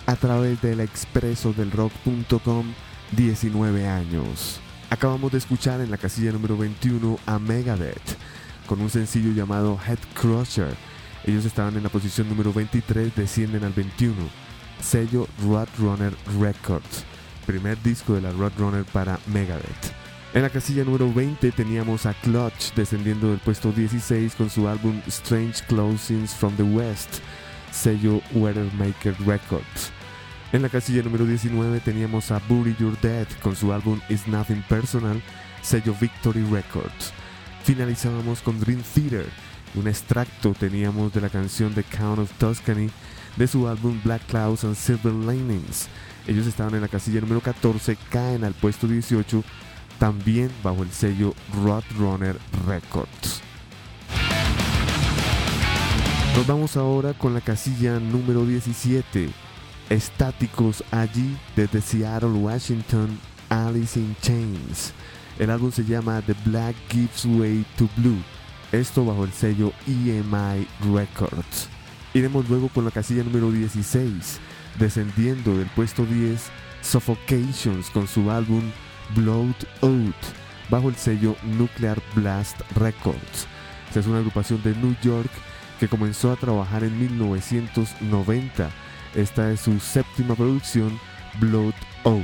a 0.07 0.18
través 0.18 0.61
del 0.61 0.82
expreso 0.82 1.53
del 1.53 1.72
rock.com 1.72 2.66
19 3.13 3.88
años. 3.88 4.59
Acabamos 4.89 5.32
de 5.32 5.38
escuchar 5.38 5.80
en 5.80 5.89
la 5.89 5.97
casilla 5.97 6.34
número 6.34 6.57
21 6.57 7.18
a 7.28 7.39
Megadeth 7.39 8.18
con 8.68 8.82
un 8.82 8.89
sencillo 8.89 9.32
llamado 9.32 9.80
Head 9.88 9.99
Crusher. 10.16 10.76
Ellos 11.24 11.45
estaban 11.45 11.78
en 11.78 11.84
la 11.84 11.89
posición 11.89 12.28
número 12.28 12.51
23, 12.51 13.16
descienden 13.16 13.63
al 13.63 13.72
21. 13.72 14.16
Sello 14.82 15.30
Roadrunner 15.41 16.13
Records, 16.41 17.05
primer 17.45 17.82
disco 17.82 18.16
de 18.16 18.22
la 18.22 18.32
Roadrunner 18.32 18.84
para 18.84 19.18
Megadeth. 19.28 20.05
En 20.36 20.42
la 20.42 20.50
casilla 20.50 20.84
número 20.84 21.14
20 21.14 21.54
teníamos 21.54 22.06
a 22.06 22.14
Clutch 22.14 22.74
descendiendo 22.76 23.30
del 23.30 23.40
puesto 23.40 23.72
16 23.72 24.36
con 24.36 24.50
su 24.50 24.68
álbum 24.68 25.02
Strange 25.08 25.64
Closings 25.66 26.34
from 26.34 26.54
the 26.58 26.64
West, 26.64 27.20
sello 27.72 28.22
Weathermaker 28.34 29.16
Records. 29.26 29.92
En 30.52 30.62
la 30.62 30.68
casilla 30.68 31.04
número 31.04 31.26
19 31.26 31.80
teníamos 31.80 32.32
a 32.32 32.42
Bury 32.50 32.76
Your 32.78 33.00
Dead 33.00 33.26
con 33.42 33.56
su 33.56 33.72
álbum 33.72 34.02
Is 34.10 34.28
Nothing 34.28 34.62
Personal, 34.64 35.22
sello 35.62 35.96
Victory 36.02 36.44
Records. 36.52 37.14
Finalizábamos 37.64 38.42
con 38.42 38.60
Dream 38.60 38.84
Theater, 38.94 39.30
un 39.76 39.88
extracto 39.88 40.52
teníamos 40.52 41.14
de 41.14 41.22
la 41.22 41.30
canción 41.30 41.74
The 41.74 41.84
Count 41.84 42.20
of 42.20 42.32
Tuscany 42.34 42.90
de 43.38 43.48
su 43.48 43.70
álbum 43.70 44.02
Black 44.04 44.26
Clouds 44.26 44.66
and 44.66 44.76
Silver 44.76 45.14
Linings. 45.14 45.88
Ellos 46.28 46.46
estaban 46.46 46.76
en 46.76 46.82
la 46.82 46.90
casilla 46.90 47.22
número 47.22 47.40
14, 47.40 47.96
caen 48.10 48.44
al 48.44 48.54
puesto 48.54 48.86
18 48.86 49.42
también 50.00 50.52
bajo 50.64 50.84
el 50.84 50.91
sello 50.91 51.34
Roadrunner 51.54 52.38
Records. 52.68 53.41
Nos 56.36 56.48
vamos 56.48 56.76
ahora 56.76 57.14
con 57.14 57.34
la 57.34 57.41
casilla 57.41 58.00
número 58.00 58.46
17, 58.46 59.30
Estáticos 59.89 60.84
allí 60.91 61.38
desde 61.56 61.80
Seattle, 61.80 62.30
Washington, 62.30 63.18
Alice 63.50 63.98
in 64.00 64.16
Chains. 64.22 64.93
El 65.39 65.50
álbum 65.50 65.72
se 65.72 65.86
llama 65.86 66.22
The 66.22 66.36
Black 66.43 66.76
Gives 66.89 67.26
Way 67.26 67.66
to 67.78 67.88
Blue, 67.96 68.22
esto 68.72 69.06
bajo 69.06 69.24
el 69.24 69.32
sello 69.32 69.72
EMI 69.88 70.68
Records. 70.93 71.70
Iremos 72.14 72.50
luego 72.50 72.70
con 72.70 72.86
la 72.86 72.91
casilla 72.91 73.24
número 73.24 73.52
16, 73.52 74.39
descendiendo 74.80 75.58
del 75.58 75.68
puesto 75.68 76.06
10, 76.06 76.50
Suffocations 76.82 77.89
con 77.89 78.08
su 78.08 78.30
álbum 78.30 78.62
Blood 79.14 79.56
Out, 79.82 80.16
bajo 80.70 80.89
el 80.89 80.95
sello 80.95 81.36
Nuclear 81.43 82.01
Blast 82.16 82.60
Records. 82.76 83.47
Esta 83.88 83.99
es 83.99 84.08
una 84.08 84.20
agrupación 84.20 84.62
de 84.64 84.76
New 84.76 84.95
York 85.01 85.30
que 85.80 85.88
comenzó 85.88 86.32
a 86.32 86.36
trabajar 86.36 86.84
en 86.84 86.99
1990. 86.99 88.70
Esta 89.14 89.51
es 89.51 89.62
su 89.62 89.80
séptima 89.80 90.36
producción, 90.36 90.99
Blood 91.39 91.74
Out. 92.03 92.24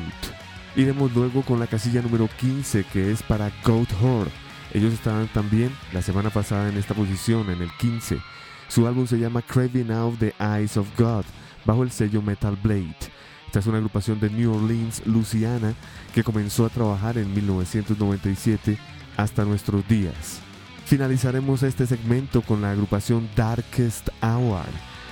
Iremos 0.76 1.14
luego 1.14 1.42
con 1.44 1.60
la 1.60 1.68
casilla 1.68 2.02
número 2.02 2.30
15 2.40 2.86
que 2.86 3.12
es 3.12 3.22
para 3.24 3.52
Goat 3.64 3.90
Whore. 4.02 4.32
Ellos 4.74 4.94
estaban 4.94 5.28
también 5.28 5.76
la 5.92 6.02
semana 6.02 6.30
pasada 6.30 6.70
en 6.70 6.78
esta 6.78 6.94
posición, 6.94 7.50
en 7.50 7.62
el 7.62 7.72
15. 7.78 8.20
Su 8.70 8.88
álbum 8.88 9.06
se 9.06 9.20
llama 9.20 9.42
Craving 9.42 9.92
Out 9.92 10.20
the 10.20 10.34
Eyes 10.40 10.78
of 10.78 10.88
God, 10.98 11.26
bajo 11.66 11.84
el 11.84 11.92
sello 11.92 12.22
Metal 12.22 12.58
Blade. 12.62 12.96
Esta 13.52 13.60
es 13.60 13.68
una 13.68 13.80
agrupación 13.80 14.18
de 14.22 14.30
New 14.30 14.56
Orleans, 14.56 15.06
Louisiana, 15.06 15.74
que 16.16 16.24
comenzó 16.24 16.66
a 16.66 16.70
trabajar 16.70 17.18
en 17.18 17.34
1997 17.34 18.78
hasta 19.18 19.44
nuestros 19.44 19.86
días. 19.90 20.40
Finalizaremos 20.86 21.62
este 21.62 21.86
segmento 21.86 22.44
con 22.44 22.62
la 22.62 22.72
agrupación 22.72 23.30
Darkest 23.36 24.08
Hour. 24.24 24.64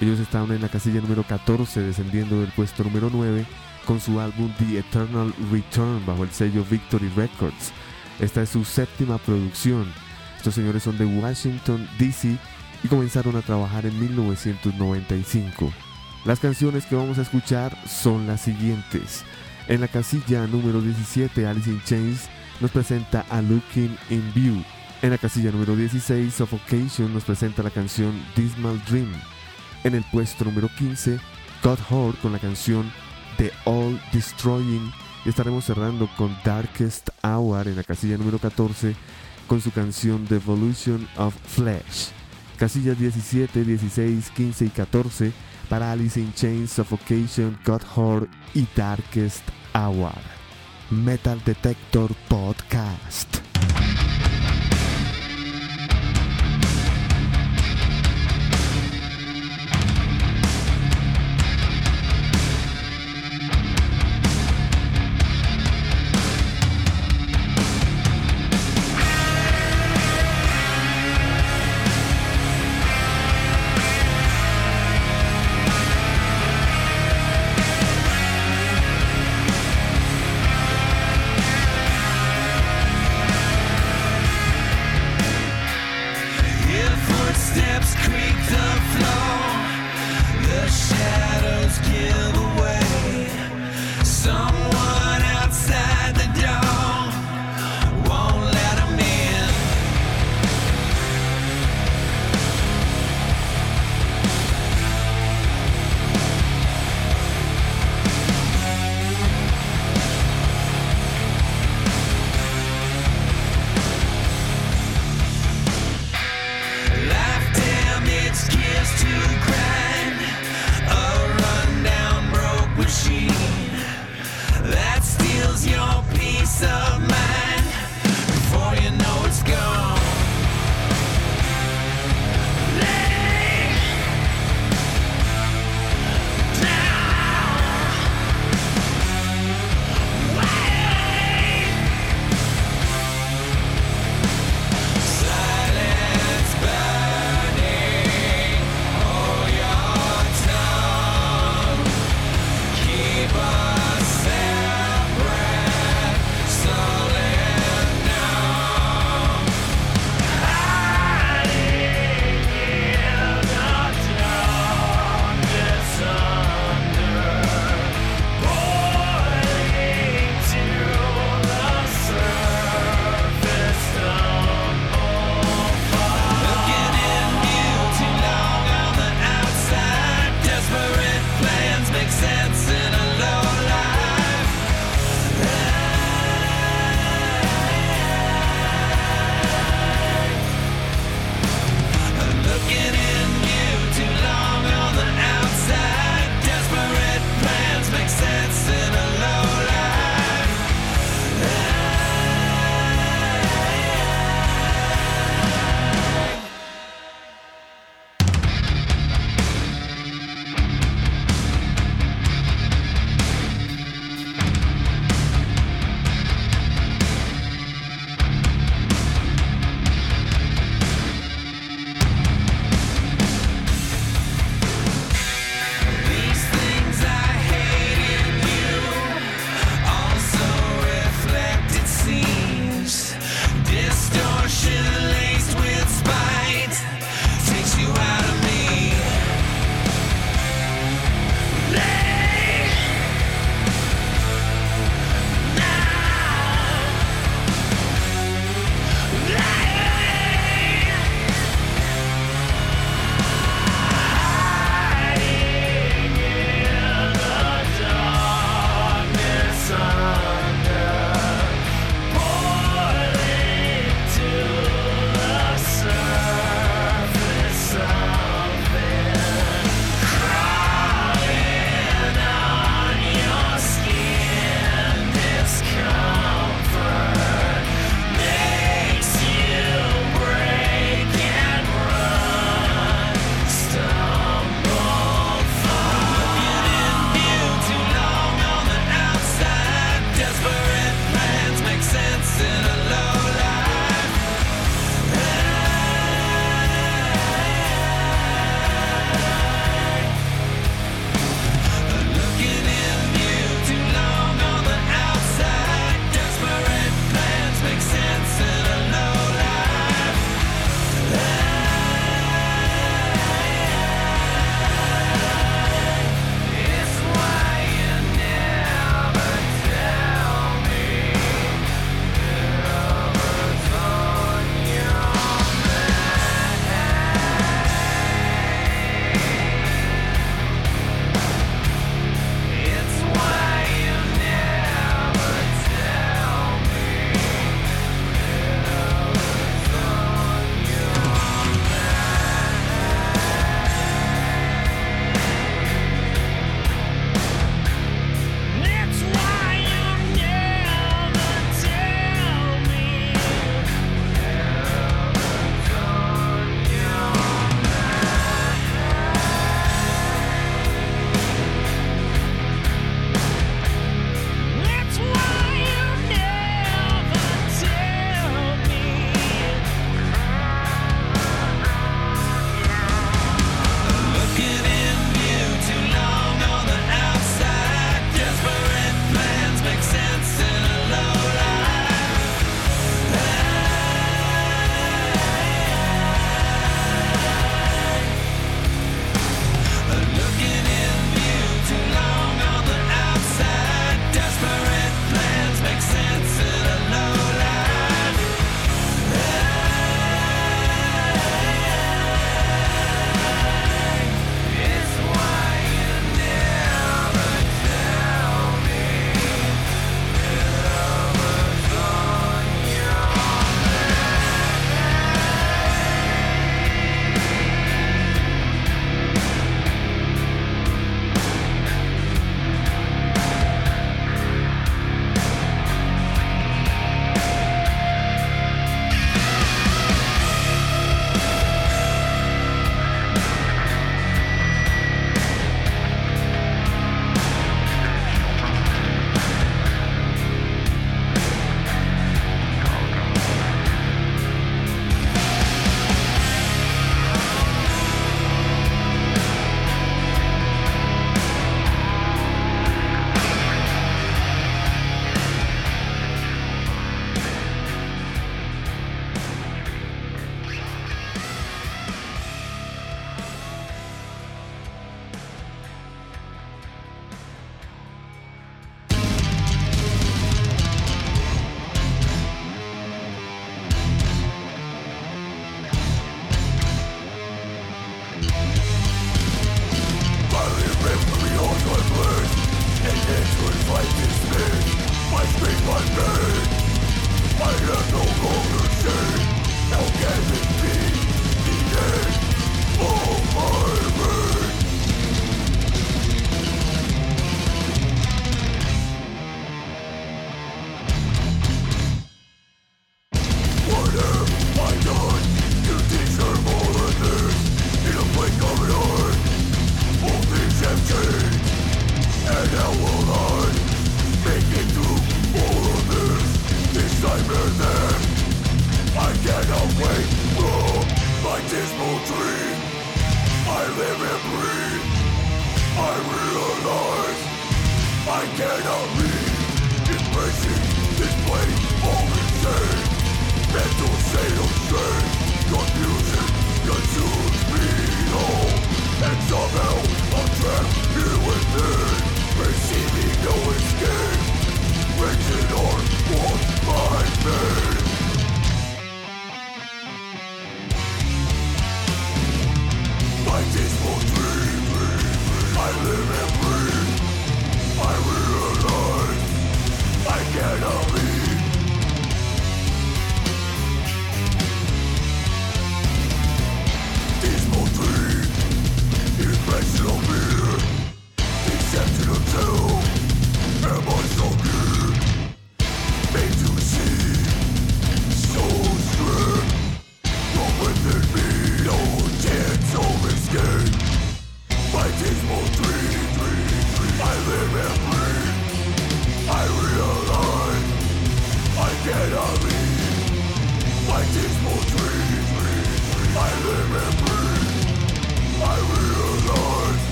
Ellos 0.00 0.20
estaban 0.20 0.52
en 0.52 0.62
la 0.62 0.68
casilla 0.68 1.00
número 1.00 1.24
14, 1.24 1.80
descendiendo 1.80 2.40
del 2.40 2.52
puesto 2.52 2.84
número 2.84 3.10
9, 3.12 3.44
con 3.84 4.00
su 4.00 4.20
álbum 4.20 4.52
The 4.60 4.78
Eternal 4.78 5.34
Return 5.50 6.06
bajo 6.06 6.22
el 6.22 6.30
sello 6.30 6.64
Victory 6.70 7.08
Records. 7.16 7.72
Esta 8.20 8.42
es 8.42 8.50
su 8.50 8.64
séptima 8.64 9.18
producción. 9.18 9.92
Estos 10.36 10.54
señores 10.54 10.84
son 10.84 10.96
de 10.98 11.04
Washington, 11.04 11.84
D.C. 11.98 12.38
y 12.84 12.86
comenzaron 12.86 13.34
a 13.34 13.42
trabajar 13.42 13.86
en 13.86 13.98
1995. 13.98 15.72
Las 16.26 16.38
canciones 16.38 16.84
que 16.84 16.96
vamos 16.96 17.18
a 17.18 17.22
escuchar 17.22 17.74
son 17.88 18.26
las 18.26 18.42
siguientes. 18.42 19.24
En 19.68 19.80
la 19.80 19.88
casilla 19.88 20.46
número 20.46 20.82
17, 20.82 21.46
Alice 21.46 21.70
in 21.70 21.82
Chains 21.84 22.28
nos 22.60 22.70
presenta 22.70 23.24
a 23.30 23.40
Looking 23.40 23.96
in 24.10 24.32
View. 24.34 24.62
En 25.00 25.10
la 25.10 25.18
casilla 25.18 25.50
número 25.50 25.74
16, 25.74 26.34
Suffocation 26.34 27.14
nos 27.14 27.24
presenta 27.24 27.62
la 27.62 27.70
canción 27.70 28.12
Dismal 28.36 28.82
Dream. 28.84 29.10
En 29.82 29.94
el 29.94 30.04
puesto 30.12 30.44
número 30.44 30.68
15, 30.76 31.18
God 31.62 31.78
Horde 31.88 32.18
con 32.20 32.32
la 32.32 32.38
canción 32.38 32.92
The 33.38 33.50
All 33.64 33.98
Destroying. 34.12 34.92
Y 35.24 35.30
estaremos 35.30 35.64
cerrando 35.64 36.06
con 36.18 36.36
Darkest 36.44 37.08
Hour 37.22 37.68
en 37.68 37.76
la 37.76 37.82
casilla 37.84 38.18
número 38.18 38.38
14 38.38 38.94
con 39.46 39.62
su 39.62 39.70
canción 39.70 40.26
The 40.26 40.36
Evolution 40.36 41.08
of 41.16 41.34
Flesh. 41.46 42.10
Casillas 42.58 42.98
17, 42.98 43.64
16, 43.64 44.30
15 44.30 44.64
y 44.66 44.68
14 44.68 45.32
para 45.70 45.92
Alice 45.92 46.20
in 46.20 46.34
Chains, 46.34 46.72
Suffocation, 46.72 47.56
God 47.64 47.82
Horde 47.96 48.28
y 48.54 48.66
Darkest 48.76 49.44
Hour. 49.72 50.12
Metal 50.90 51.40
Detector 51.44 52.10
Podcast. 52.28 53.49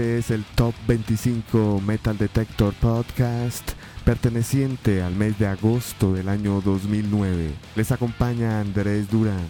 Este 0.00 0.18
es 0.18 0.30
el 0.30 0.44
Top 0.54 0.74
25 0.88 1.82
Metal 1.86 2.16
Detector 2.16 2.72
Podcast 2.72 3.72
perteneciente 4.02 5.02
al 5.02 5.14
mes 5.14 5.38
de 5.38 5.46
agosto 5.46 6.14
del 6.14 6.30
año 6.30 6.62
2009. 6.62 7.50
Les 7.76 7.92
acompaña 7.92 8.60
Andrés 8.60 9.10
Durán. 9.10 9.46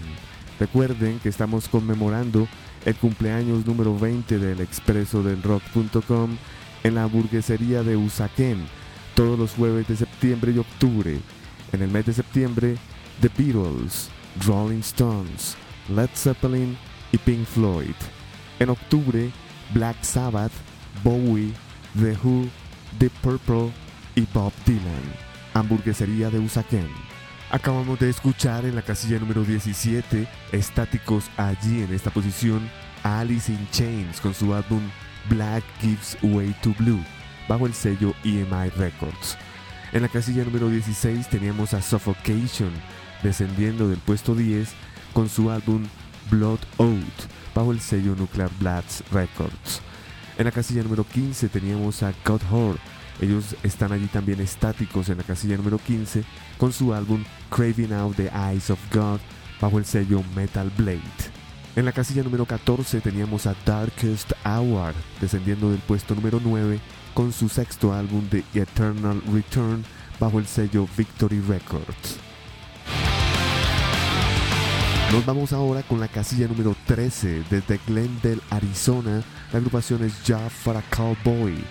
Recuerden 0.58 1.20
que 1.20 1.28
estamos 1.28 1.68
conmemorando 1.68 2.48
el 2.84 2.96
cumpleaños 2.96 3.64
número 3.64 3.96
20 3.96 4.40
del 4.40 4.60
expreso 4.60 5.22
del 5.22 5.40
rock.com 5.40 6.36
en 6.82 6.94
la 6.96 7.04
hamburguesería 7.04 7.84
de 7.84 7.96
Usaquén 7.96 8.66
todos 9.14 9.38
los 9.38 9.52
jueves 9.52 9.86
de 9.86 9.94
septiembre 9.94 10.50
y 10.50 10.58
octubre. 10.58 11.20
En 11.70 11.80
el 11.80 11.92
mes 11.92 12.06
de 12.06 12.12
septiembre, 12.12 12.76
The 13.20 13.30
Beatles, 13.38 14.08
Rolling 14.44 14.80
Stones, 14.80 15.56
Led 15.88 16.10
Zeppelin 16.12 16.76
y 17.12 17.18
Pink 17.18 17.46
Floyd. 17.46 17.94
En 18.58 18.70
octubre, 18.70 19.30
Black 19.72 19.96
Sabbath, 20.02 20.52
Bowie, 21.02 21.52
The 21.98 22.16
Who, 22.22 22.48
The 22.98 23.10
Purple 23.22 23.72
y 24.14 24.26
Bob 24.32 24.52
Dylan. 24.66 25.30
Hamburguesería 25.54 26.30
de 26.30 26.38
Usaquén. 26.38 26.88
Acabamos 27.50 27.98
de 27.98 28.08
escuchar 28.08 28.64
en 28.64 28.76
la 28.76 28.82
casilla 28.82 29.18
número 29.18 29.42
17, 29.42 30.28
estáticos 30.52 31.24
allí 31.36 31.82
en 31.82 31.92
esta 31.92 32.10
posición, 32.10 32.70
a 33.02 33.20
Alice 33.20 33.50
in 33.52 33.68
Chains 33.72 34.20
con 34.20 34.34
su 34.34 34.54
álbum 34.54 34.80
Black 35.28 35.64
Gives 35.80 36.16
Way 36.22 36.54
to 36.62 36.72
Blue, 36.78 37.02
bajo 37.48 37.66
el 37.66 37.74
sello 37.74 38.14
EMI 38.24 38.70
Records. 38.76 39.36
En 39.92 40.02
la 40.02 40.08
casilla 40.08 40.44
número 40.44 40.68
16 40.68 41.28
teníamos 41.28 41.74
a 41.74 41.82
Suffocation, 41.82 42.70
descendiendo 43.24 43.88
del 43.88 43.98
puesto 43.98 44.36
10 44.36 44.72
con 45.12 45.28
su 45.28 45.50
álbum 45.50 45.84
Blood 46.30 46.60
Oath, 46.76 47.26
bajo 47.54 47.72
el 47.72 47.80
sello 47.80 48.14
Nuclear 48.16 48.50
Bloods 48.58 49.02
Records. 49.10 49.80
En 50.38 50.44
la 50.44 50.52
casilla 50.52 50.82
número 50.82 51.04
15 51.04 51.48
teníamos 51.48 52.02
a 52.02 52.12
God 52.24 52.40
Whore. 52.50 52.78
Ellos 53.20 53.56
están 53.62 53.92
allí 53.92 54.06
también 54.06 54.40
estáticos 54.40 55.08
en 55.08 55.18
la 55.18 55.24
casilla 55.24 55.56
número 55.56 55.78
15 55.78 56.24
con 56.56 56.72
su 56.72 56.94
álbum 56.94 57.24
Craving 57.50 57.92
Out 57.92 58.16
the 58.16 58.30
Eyes 58.34 58.70
of 58.70 58.78
God 58.92 59.20
bajo 59.60 59.78
el 59.78 59.84
sello 59.84 60.22
Metal 60.34 60.70
Blade. 60.76 61.00
En 61.76 61.84
la 61.84 61.92
casilla 61.92 62.22
número 62.22 62.46
14 62.46 63.00
teníamos 63.00 63.46
a 63.46 63.54
Darkest 63.64 64.32
Hour 64.44 64.94
descendiendo 65.20 65.70
del 65.70 65.80
puesto 65.80 66.14
número 66.14 66.40
9 66.42 66.80
con 67.14 67.32
su 67.32 67.48
sexto 67.48 67.92
álbum 67.92 68.26
The 68.28 68.44
Eternal 68.54 69.22
Return 69.32 69.84
bajo 70.18 70.38
el 70.38 70.46
sello 70.46 70.88
Victory 70.96 71.40
Records. 71.40 72.29
Nos 75.12 75.26
vamos 75.26 75.52
ahora 75.52 75.82
con 75.82 75.98
la 75.98 76.06
casilla 76.06 76.46
número 76.46 76.76
13 76.86 77.42
desde 77.50 77.80
Glendale, 77.84 78.40
Arizona. 78.48 79.24
La 79.52 79.58
agrupación 79.58 80.04
es 80.04 80.14
Job 80.24 80.48
for 80.48 80.76
a 80.76 80.82
Cowboy, 80.82 81.64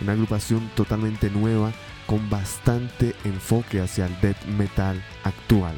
una 0.00 0.12
agrupación 0.12 0.70
totalmente 0.76 1.28
nueva 1.28 1.72
con 2.06 2.30
bastante 2.30 3.16
enfoque 3.24 3.80
hacia 3.80 4.06
el 4.06 4.20
death 4.20 4.44
metal 4.44 5.02
actual. 5.24 5.74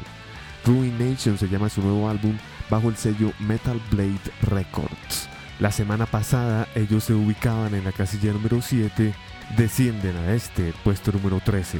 Ruination 0.63 1.39
se 1.39 1.49
llama 1.49 1.69
su 1.69 1.81
nuevo 1.81 2.07
álbum 2.07 2.37
bajo 2.69 2.89
el 2.89 2.97
sello 2.97 3.33
Metal 3.39 3.81
Blade 3.89 4.31
Records. 4.43 5.27
La 5.59 5.71
semana 5.71 6.05
pasada 6.05 6.67
ellos 6.75 7.05
se 7.05 7.15
ubicaban 7.15 7.73
en 7.73 7.83
la 7.83 7.93
casilla 7.93 8.31
número 8.31 8.61
7, 8.61 9.11
descienden 9.57 10.15
a 10.17 10.33
este 10.33 10.71
puesto 10.83 11.11
número 11.11 11.41
13. 11.43 11.79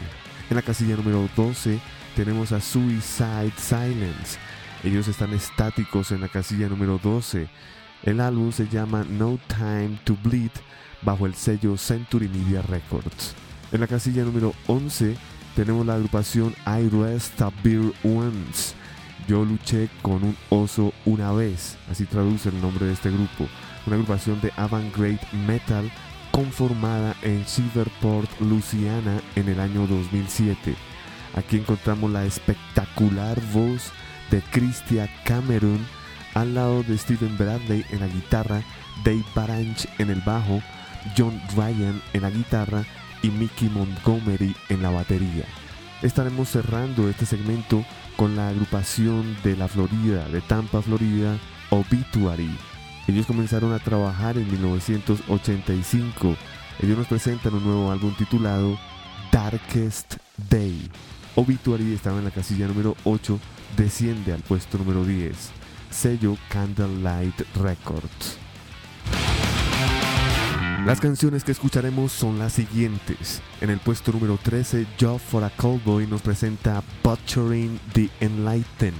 En 0.50 0.56
la 0.56 0.64
casilla 0.64 0.96
número 0.96 1.30
12 1.36 1.80
tenemos 2.16 2.52
a 2.54 2.60
Suicide 2.60 3.54
Silence. 3.56 4.40
Ellos 4.84 5.08
están 5.08 5.34
estáticos 5.34 6.12
en 6.12 6.22
la 6.22 6.28
casilla 6.28 6.70
número 6.70 7.00
12. 7.02 7.48
El 8.04 8.22
álbum 8.22 8.52
se 8.52 8.68
llama 8.68 9.06
No 9.10 9.40
Time 9.48 10.00
to 10.04 10.16
Bleed 10.24 10.52
bajo 11.02 11.26
el 11.26 11.34
sello 11.34 11.78
Century 11.78 12.28
Media 12.28 12.62
Records. 12.62 13.34
En 13.72 13.82
la 13.82 13.88
casilla 13.88 14.24
número 14.24 14.54
11 14.68 15.18
tenemos 15.56 15.86
la 15.86 15.96
agrupación 15.96 16.54
I 16.66 16.90
Rest 16.90 17.42
a 17.42 17.52
Beer 17.64 17.92
Once. 18.04 18.76
Yo 19.28 19.44
luché 19.44 19.90
con 20.02 20.24
un 20.24 20.38
oso 20.50 20.94
una 21.06 21.32
vez, 21.34 21.78
así 21.92 22.06
traduce 22.06 22.50
el 22.50 22.62
nombre 22.62 22.86
de 22.86 22.94
este 22.94 23.10
grupo. 23.10 23.48
Una 23.86 23.96
agrupación 23.96 24.40
de 24.42 24.54
avant-garde 24.56 25.20
metal 25.48 25.92
conformada 26.32 27.16
en 27.24 27.46
Silverport, 27.48 28.30
Louisiana 28.40 29.20
en 29.36 29.50
el 29.50 29.60
año 29.60 29.88
2007. 29.88 30.76
Aquí 31.36 31.58
encontramos 31.58 32.12
la 32.12 32.26
espectacular 32.26 33.42
voz 33.52 33.92
de 34.32 34.42
Christia 34.52 35.10
Cameron 35.26 35.86
al 36.34 36.54
lado 36.54 36.84
de 36.84 36.98
Steven 36.98 37.38
Bradley 37.38 37.86
en 37.92 38.00
la 38.00 38.08
guitarra, 38.08 38.62
Dave 39.04 39.26
Baranch 39.34 39.88
en 39.98 40.10
el 40.10 40.22
bajo, 40.22 40.62
John 41.18 41.42
Ryan 41.56 42.02
en 42.14 42.22
la 42.22 42.30
guitarra 42.30 42.86
y 43.24 43.30
Mickey 43.30 43.70
Montgomery 43.70 44.56
en 44.70 44.84
la 44.84 44.90
batería. 44.90 45.46
Estaremos 46.02 46.50
cerrando 46.50 47.10
este 47.10 47.26
segmento 47.26 47.84
con 48.16 48.36
la 48.36 48.50
agrupación 48.50 49.36
de 49.44 49.56
la 49.56 49.68
Florida, 49.68 50.28
de 50.30 50.42
Tampa, 50.42 50.82
Florida, 50.82 51.38
Obituary. 51.72 52.56
Ellos 53.08 53.26
comenzaron 53.26 53.74
a 53.74 53.80
trabajar 53.80 54.38
en 54.38 54.52
1985. 54.52 56.36
Ellos 56.82 56.98
nos 56.98 57.08
presentan 57.08 57.56
un 57.56 57.64
nuevo 57.64 57.92
álbum 57.92 58.14
titulado 58.16 58.78
Darkest 59.32 60.16
Day. 60.50 60.90
Obituary 61.36 61.94
estaba 61.94 62.18
en 62.20 62.26
la 62.26 62.32
casilla 62.32 62.68
número 62.68 62.96
8, 63.04 63.40
desciende 63.78 64.34
al 64.34 64.42
puesto 64.42 64.78
número 64.78 65.06
10. 65.06 65.52
Sello 65.90 66.36
Candlelight 66.50 67.40
Records. 67.56 68.38
Las 70.86 71.00
canciones 71.00 71.44
que 71.44 71.52
escucharemos 71.52 72.12
son 72.12 72.40
las 72.40 72.54
siguientes. 72.54 73.42
En 73.62 73.70
el 73.70 73.80
puesto 73.80 74.12
número 74.12 74.40
13, 74.42 74.88
Job 75.00 75.20
for 75.20 75.44
a 75.44 75.50
Cowboy 75.50 76.08
nos 76.08 76.22
presenta 76.22 76.84
Butchering 77.04 77.80
the 77.94 78.10
Enlightened. 78.20 78.96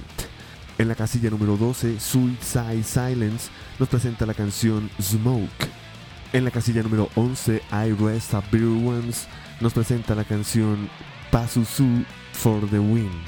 En 0.78 0.88
la 0.88 0.94
casilla 0.94 1.30
número 1.30 1.56
12, 1.56 1.98
Suicide 1.98 2.84
Silence 2.84 3.50
nos 3.78 3.88
presenta 3.88 4.26
la 4.26 4.34
canción 4.34 4.90
Smoke. 5.00 5.68
En 6.32 6.44
la 6.44 6.50
casilla 6.50 6.82
número 6.82 7.08
11, 7.16 7.62
I 7.72 7.92
Rest 7.92 8.34
a 8.34 8.42
Beer 8.52 8.64
Ones 8.64 9.26
nos 9.60 9.72
presenta 9.72 10.14
la 10.14 10.24
canción 10.24 10.88
Pazuzu 11.30 12.04
for 12.32 12.68
the 12.70 12.78
Win. 12.78 13.27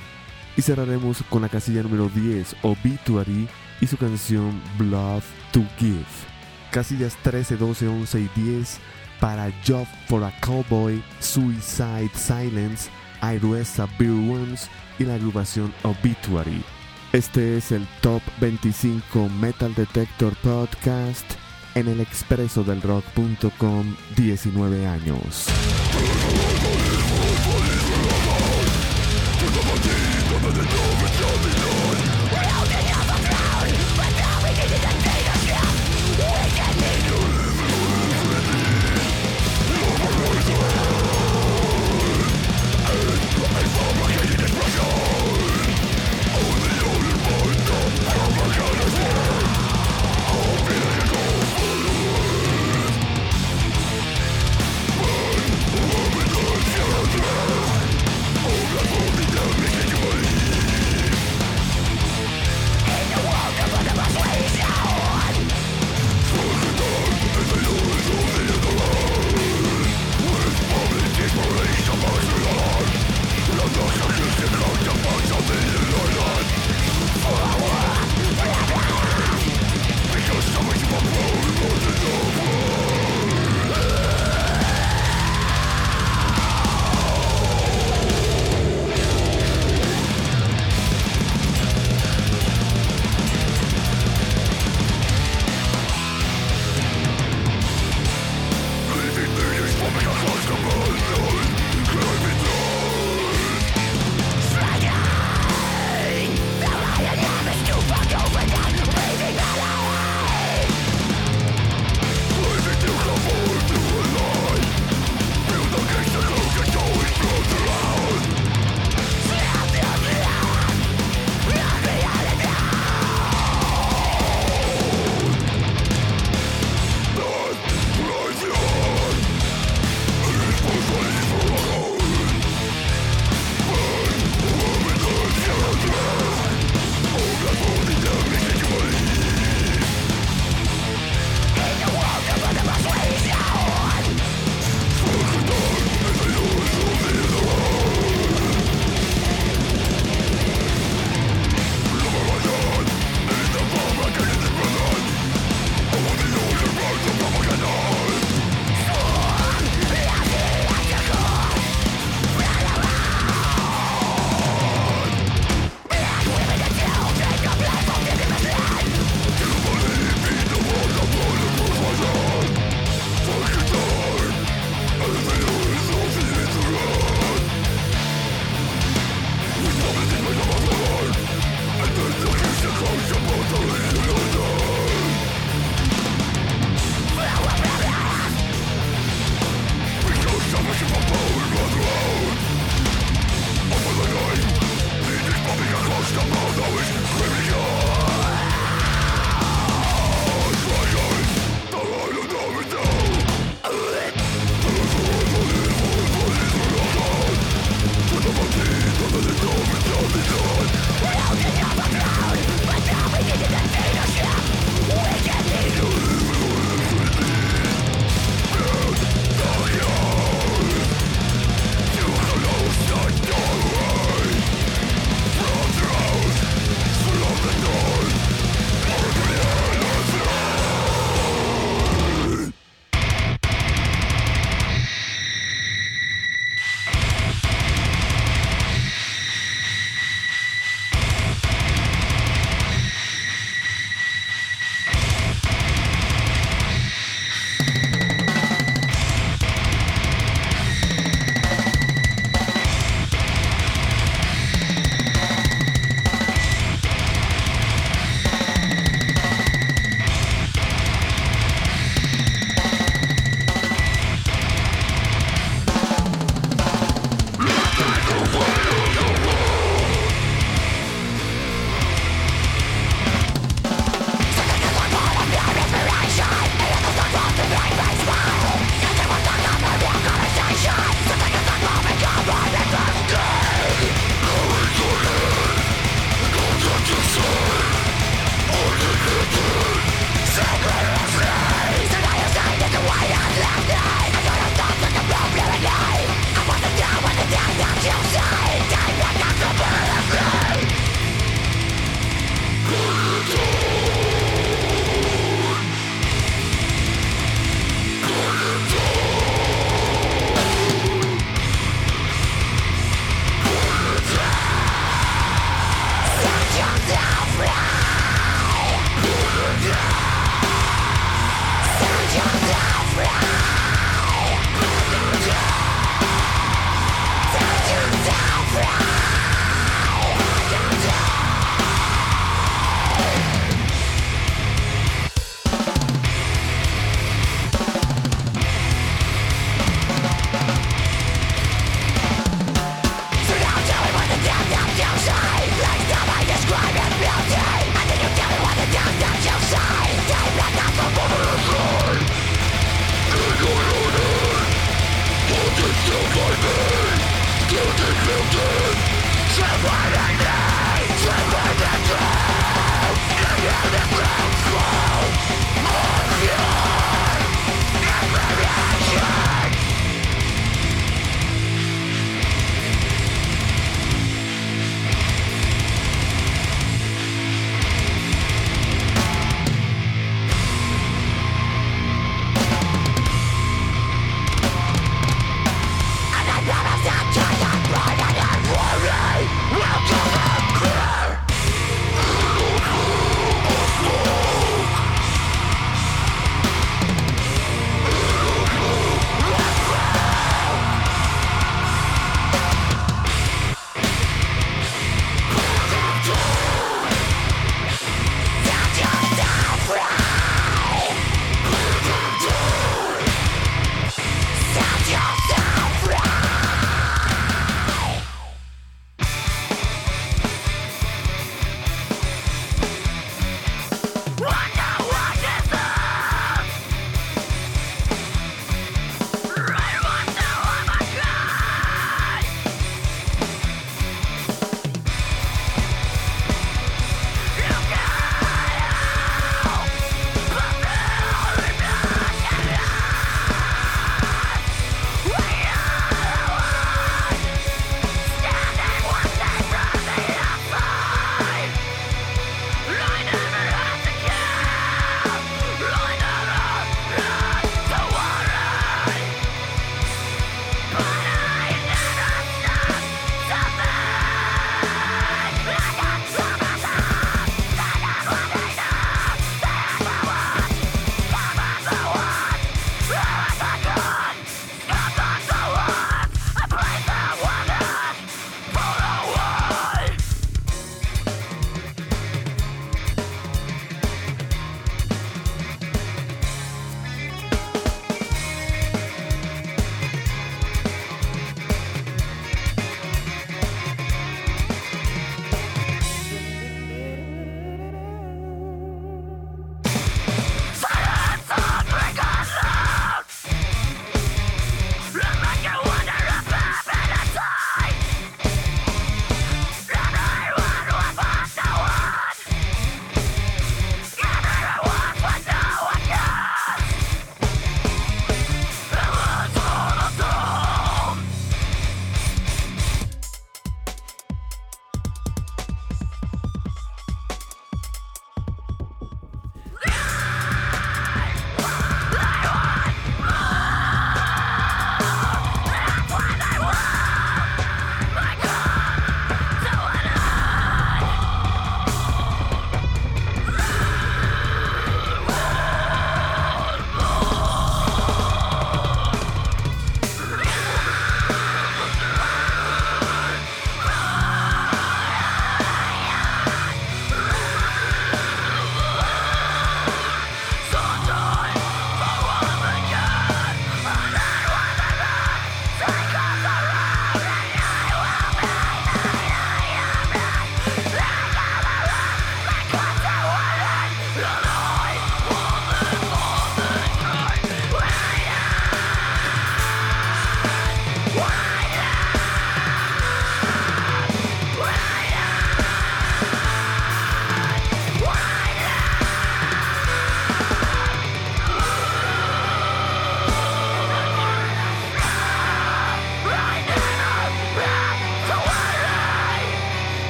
Y 0.61 0.63
cerraremos 0.63 1.25
con 1.31 1.41
la 1.41 1.49
casilla 1.49 1.83
número 1.83 2.11
10, 2.11 2.57
Obituary 2.61 3.49
y 3.81 3.87
su 3.87 3.97
canción 3.97 4.61
Blood 4.77 5.23
to 5.53 5.65
Give. 5.79 6.05
Casillas 6.71 7.17
13, 7.23 7.57
12, 7.57 7.89
11 7.89 8.21
y 8.21 8.31
10 8.37 8.79
para 9.21 9.51
Job 9.67 9.87
for 10.07 10.23
a 10.23 10.31
Cowboy, 10.43 11.03
Suicide 11.19 12.11
Silence, 12.15 12.91
I 13.23 13.39
Beer 13.99 14.11
Ones 14.11 14.69
y 14.99 15.05
la 15.05 15.15
agrupación 15.15 15.73
Obituary. 15.83 16.63
Este 17.15 17.57
es 17.57 17.73
el 17.73 17.87
Top 18.03 18.21
25 18.43 19.31
Metal 19.41 19.75
Detector 19.75 20.35
Podcast 20.43 21.25
en 21.75 21.89
el 21.89 22.01
expreso 22.01 22.65
del 22.65 22.83
rock.com 22.83 23.97
19 24.15 24.87
años. 24.87 25.47
the 30.53 30.65
door. 30.65 31.20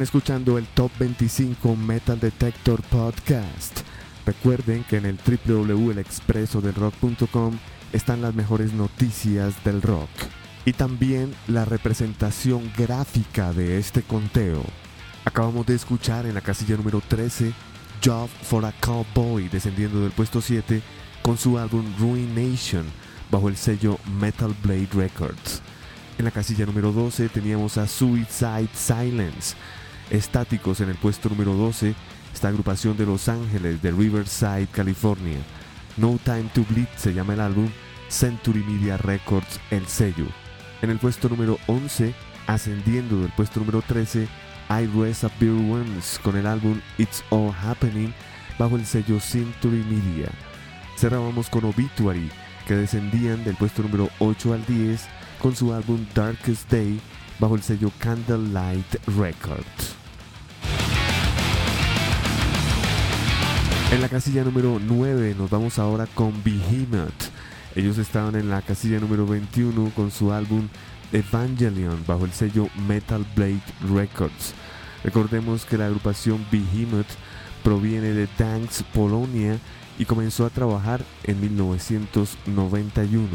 Están 0.00 0.16
escuchando 0.16 0.56
el 0.56 0.66
Top 0.68 0.90
25 0.98 1.76
Metal 1.76 2.18
Detector 2.18 2.80
Podcast. 2.84 3.80
Recuerden 4.24 4.82
que 4.84 4.96
en 4.96 5.04
el 5.04 5.18
www.elexpresodelrock.com 5.18 7.58
están 7.92 8.22
las 8.22 8.34
mejores 8.34 8.72
noticias 8.72 9.62
del 9.62 9.82
rock 9.82 10.08
y 10.64 10.72
también 10.72 11.34
la 11.48 11.66
representación 11.66 12.72
gráfica 12.78 13.52
de 13.52 13.76
este 13.76 14.00
conteo. 14.00 14.62
Acabamos 15.26 15.66
de 15.66 15.74
escuchar 15.74 16.24
en 16.24 16.32
la 16.32 16.40
casilla 16.40 16.78
número 16.78 17.02
13 17.06 17.52
Job 18.02 18.30
for 18.44 18.64
a 18.64 18.72
Cowboy 18.80 19.50
descendiendo 19.50 20.00
del 20.00 20.12
puesto 20.12 20.40
7 20.40 20.80
con 21.20 21.36
su 21.36 21.58
álbum 21.58 21.84
Ruination 21.98 22.86
bajo 23.30 23.50
el 23.50 23.56
sello 23.58 23.98
Metal 24.18 24.56
Blade 24.62 24.88
Records. 24.94 25.60
En 26.16 26.24
la 26.24 26.30
casilla 26.30 26.64
número 26.64 26.90
12 26.90 27.28
teníamos 27.28 27.76
a 27.76 27.86
Suicide 27.86 28.70
Silence. 28.72 29.54
Estáticos 30.10 30.80
en 30.80 30.90
el 30.90 30.96
puesto 30.96 31.28
número 31.28 31.54
12, 31.54 31.94
esta 32.34 32.48
agrupación 32.48 32.96
de 32.96 33.06
Los 33.06 33.28
Ángeles 33.28 33.80
de 33.80 33.92
Riverside, 33.92 34.66
California. 34.72 35.38
No 35.96 36.18
Time 36.24 36.50
to 36.52 36.64
Bleed 36.68 36.88
se 36.96 37.14
llama 37.14 37.34
el 37.34 37.40
álbum, 37.40 37.68
Century 38.08 38.64
Media 38.64 38.96
Records 38.96 39.60
el 39.70 39.86
sello. 39.86 40.26
En 40.82 40.90
el 40.90 40.98
puesto 40.98 41.28
número 41.28 41.58
11, 41.66 42.14
ascendiendo 42.46 43.20
del 43.20 43.30
puesto 43.32 43.60
número 43.60 43.82
13, 43.82 44.28
I 44.68 44.86
Res 44.86 45.24
a 45.24 45.30
Beer 45.40 45.54
con 46.22 46.36
el 46.36 46.46
álbum 46.46 46.80
It's 46.98 47.24
All 47.30 47.52
Happening 47.52 48.12
bajo 48.58 48.76
el 48.76 48.86
sello 48.86 49.20
Century 49.20 49.84
Media. 49.88 50.28
Cerrábamos 50.96 51.48
con 51.48 51.64
Obituary, 51.64 52.30
que 52.66 52.76
descendían 52.76 53.44
del 53.44 53.56
puesto 53.56 53.82
número 53.82 54.10
8 54.18 54.54
al 54.54 54.66
10 54.66 55.06
con 55.40 55.54
su 55.54 55.72
álbum 55.72 56.04
Darkest 56.14 56.70
Day 56.70 57.00
bajo 57.38 57.54
el 57.54 57.62
sello 57.62 57.90
Candlelight 57.98 58.94
Records. 59.16 59.99
En 63.90 64.00
la 64.00 64.08
casilla 64.08 64.44
número 64.44 64.78
9 64.80 65.34
nos 65.36 65.50
vamos 65.50 65.80
ahora 65.80 66.06
con 66.06 66.32
Behemoth. 66.44 67.30
Ellos 67.74 67.98
estaban 67.98 68.36
en 68.36 68.48
la 68.48 68.62
casilla 68.62 69.00
número 69.00 69.26
21 69.26 69.90
con 69.96 70.12
su 70.12 70.32
álbum 70.32 70.68
Evangelion 71.12 72.04
bajo 72.06 72.24
el 72.24 72.30
sello 72.30 72.68
Metal 72.86 73.26
Blade 73.34 73.60
Records. 73.92 74.54
Recordemos 75.02 75.64
que 75.64 75.76
la 75.76 75.86
agrupación 75.86 76.46
Behemoth 76.52 77.08
proviene 77.64 78.12
de 78.12 78.28
Tanks, 78.28 78.84
Polonia 78.94 79.58
y 79.98 80.04
comenzó 80.04 80.46
a 80.46 80.50
trabajar 80.50 81.02
en 81.24 81.40
1991. 81.40 83.26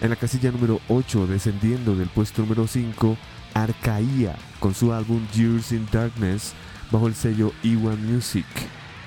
En 0.00 0.08
la 0.08 0.16
casilla 0.16 0.50
número 0.50 0.80
8, 0.88 1.26
descendiendo 1.26 1.94
del 1.94 2.08
puesto 2.08 2.40
número 2.40 2.66
5, 2.66 3.18
Arcaía 3.52 4.34
con 4.60 4.74
su 4.74 4.94
álbum 4.94 5.26
Years 5.34 5.72
in 5.72 5.86
Darkness 5.92 6.54
bajo 6.90 7.06
el 7.06 7.14
sello 7.14 7.52
Iwa 7.62 7.96
Music. 7.96 8.46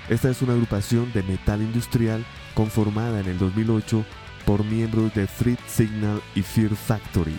Esta 0.10 0.30
es 0.30 0.42
una 0.42 0.54
agrupación 0.54 1.12
de 1.14 1.24
metal 1.24 1.62
industrial 1.62 2.26
conformada 2.54 3.22
en 3.22 3.28
el 3.28 3.38
2008 3.38 4.04
por 4.46 4.66
miembros 4.66 5.14
de 5.14 5.28
Frit 5.28 5.60
Signal 5.66 6.22
y 6.36 6.42
Fear 6.42 6.76
Factory. 6.76 7.38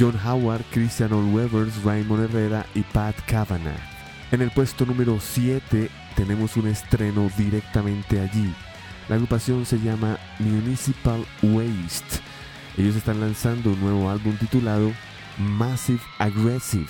John 0.00 0.18
Howard, 0.24 0.62
Christian 0.70 1.12
Olwevers, 1.12 1.82
Raymond 1.82 2.24
Herrera 2.24 2.64
y 2.74 2.82
Pat 2.82 3.14
Kavanagh. 3.26 3.80
En 4.32 4.40
el 4.40 4.50
puesto 4.50 4.86
número 4.86 5.18
7 5.20 5.90
tenemos 6.16 6.56
un 6.56 6.68
estreno 6.68 7.30
directamente 7.36 8.20
allí. 8.20 8.54
La 9.08 9.16
agrupación 9.16 9.66
se 9.66 9.78
llama 9.78 10.18
Municipal 10.38 11.26
Waste. 11.42 12.20
Ellos 12.78 12.96
están 12.96 13.20
lanzando 13.20 13.70
un 13.70 13.80
nuevo 13.80 14.08
álbum 14.08 14.36
titulado 14.36 14.92
Massive 15.36 16.00
Aggressive 16.18 16.88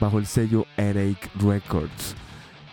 bajo 0.00 0.18
el 0.18 0.26
sello 0.26 0.66
Headache 0.76 1.30
Records. 1.40 2.14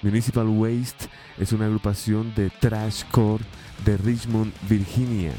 Municipal 0.06 0.48
Waste 0.48 1.10
es 1.40 1.52
una 1.52 1.65
agrupación 1.65 2.32
de 2.36 2.52
trashcore 2.52 3.44
de 3.84 3.98
Richmond, 3.98 4.53
Virginia, 4.69 5.32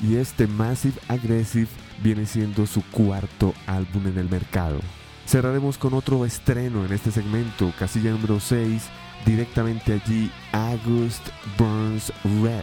y 0.00 0.14
este 0.14 0.46
Massive 0.46 0.94
Aggressive 1.08 1.66
viene 2.04 2.24
siendo 2.24 2.64
su 2.66 2.84
cuarto 2.92 3.52
álbum 3.66 4.06
en 4.06 4.18
el 4.18 4.30
mercado. 4.30 4.78
Cerraremos 5.26 5.76
con 5.76 5.94
otro 5.94 6.24
estreno 6.24 6.86
en 6.86 6.92
este 6.92 7.10
segmento, 7.10 7.72
casilla 7.76 8.12
número 8.12 8.38
6, 8.38 8.84
directamente 9.26 9.94
allí 9.94 10.30
August 10.52 11.26
Burns 11.58 12.12
Red, 12.44 12.62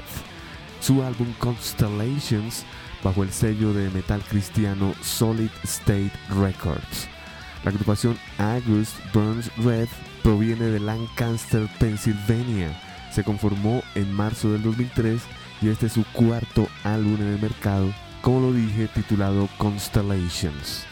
su 0.79 1.03
álbum 1.03 1.27
Constellations 1.39 2.63
bajo 3.03 3.21
el 3.21 3.33
sello 3.33 3.73
de 3.73 3.89
metal 3.89 4.23
cristiano 4.29 4.93
Solid 5.01 5.51
State 5.63 6.13
Records. 6.29 7.09
La 7.65 7.71
agrupación 7.71 8.17
August 8.37 8.95
Burns 9.13 9.53
Red 9.57 9.89
proviene 10.23 10.65
de 10.65 10.79
Lancaster, 10.79 11.67
Pennsylvania. 11.79 12.79
Se 13.11 13.23
conformó 13.23 13.83
en 13.95 14.11
marzo 14.13 14.51
del 14.51 14.63
2003 14.63 15.21
y 15.61 15.69
este 15.69 15.87
es 15.87 15.93
su 15.93 16.03
cuarto 16.13 16.67
álbum 16.83 17.15
en 17.21 17.27
el 17.27 17.41
mercado, 17.41 17.93
como 18.21 18.41
lo 18.41 18.53
dije, 18.53 18.87
titulado 18.87 19.49
Constellations. 19.57 20.85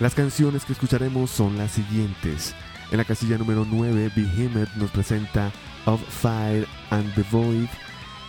Las 0.00 0.14
canciones 0.14 0.64
que 0.64 0.72
escucharemos 0.72 1.30
son 1.30 1.56
las 1.56 1.72
siguientes. 1.72 2.54
En 2.90 2.98
la 2.98 3.04
casilla 3.04 3.38
número 3.38 3.66
9, 3.68 4.10
Behemoth 4.14 4.74
nos 4.76 4.90
presenta 4.90 5.52
Of 5.86 6.00
Fire 6.08 6.66
and 6.90 7.14
the 7.14 7.24
Void. 7.30 7.68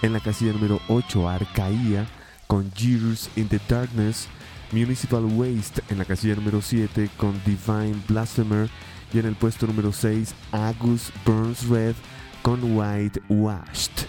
En 0.01 0.13
la 0.13 0.19
casilla 0.19 0.53
número 0.53 0.79
8, 0.87 1.29
Arcaía 1.29 2.05
con 2.47 2.71
Years 2.73 3.29
in 3.35 3.47
the 3.47 3.59
Darkness. 3.67 4.27
Municipal 4.71 5.23
Waste 5.23 5.81
en 5.89 5.97
la 5.97 6.05
casilla 6.05 6.35
número 6.35 6.61
7 6.61 7.09
con 7.17 7.33
Divine 7.45 7.95
Blasphemer. 8.07 8.69
Y 9.13 9.19
en 9.19 9.25
el 9.25 9.35
puesto 9.35 9.67
número 9.67 9.91
6, 9.91 10.33
Agus 10.51 11.11
Burns 11.25 11.67
Red 11.67 11.95
con 12.41 12.59
White 12.77 13.21
Washed. 13.29 14.07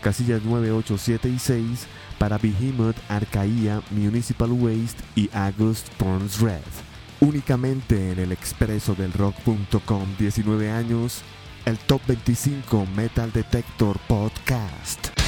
Casillas 0.00 0.42
9, 0.44 0.70
8, 0.70 0.98
7 0.98 1.28
y 1.28 1.38
6 1.38 1.86
para 2.18 2.38
Behemoth, 2.38 2.96
Arcaía, 3.08 3.82
Municipal 3.90 4.52
Waste 4.52 5.02
y 5.16 5.30
August 5.32 5.88
Burns 5.98 6.40
Red. 6.40 6.60
Únicamente 7.20 8.12
en 8.12 8.18
el 8.18 8.32
expreso 8.32 8.94
del 8.94 9.12
rock.com 9.12 10.06
19 10.18 10.70
años, 10.70 11.22
el 11.64 11.78
Top 11.78 12.02
25 12.06 12.86
Metal 12.94 13.32
Detector 13.32 13.98
Podcast. 14.06 15.23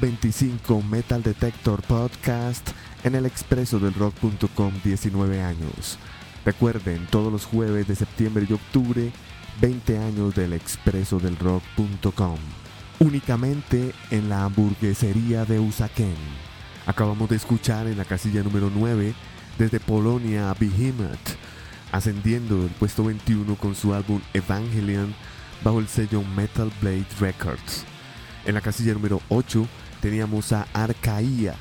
25 0.00 0.82
Metal 0.82 1.22
Detector 1.22 1.82
Podcast 1.82 2.70
en 3.04 3.14
el 3.14 3.26
expreso 3.26 3.78
del 3.78 3.92
rock.com 3.92 4.72
19 4.82 5.42
años. 5.42 5.98
Recuerden, 6.44 7.06
todos 7.10 7.30
los 7.30 7.44
jueves 7.44 7.86
de 7.86 7.94
septiembre 7.94 8.46
y 8.48 8.52
octubre, 8.54 9.12
20 9.60 9.98
años 9.98 10.34
del 10.34 10.54
expreso 10.54 11.18
del 11.18 11.36
rock.com. 11.36 12.38
Únicamente 12.98 13.92
en 14.10 14.30
la 14.30 14.44
hamburguesería 14.44 15.44
de 15.44 15.58
Usaquén. 15.58 16.16
Acabamos 16.86 17.28
de 17.28 17.36
escuchar 17.36 17.86
en 17.86 17.98
la 17.98 18.06
casilla 18.06 18.42
número 18.42 18.70
9 18.74 19.12
desde 19.58 19.80
Polonia 19.80 20.50
a 20.50 20.54
Behemoth, 20.54 21.36
ascendiendo 21.92 22.62
del 22.62 22.70
puesto 22.70 23.04
21 23.04 23.54
con 23.56 23.74
su 23.74 23.92
álbum 23.92 24.20
Evangelion 24.32 25.14
bajo 25.62 25.78
el 25.78 25.88
sello 25.88 26.22
Metal 26.22 26.72
Blade 26.80 27.06
Records. 27.20 27.84
En 28.46 28.54
la 28.54 28.62
casilla 28.62 28.94
número 28.94 29.20
8 29.28 29.66
teníamos 30.00 30.52
a 30.52 30.66
Arcaía, 30.72 31.54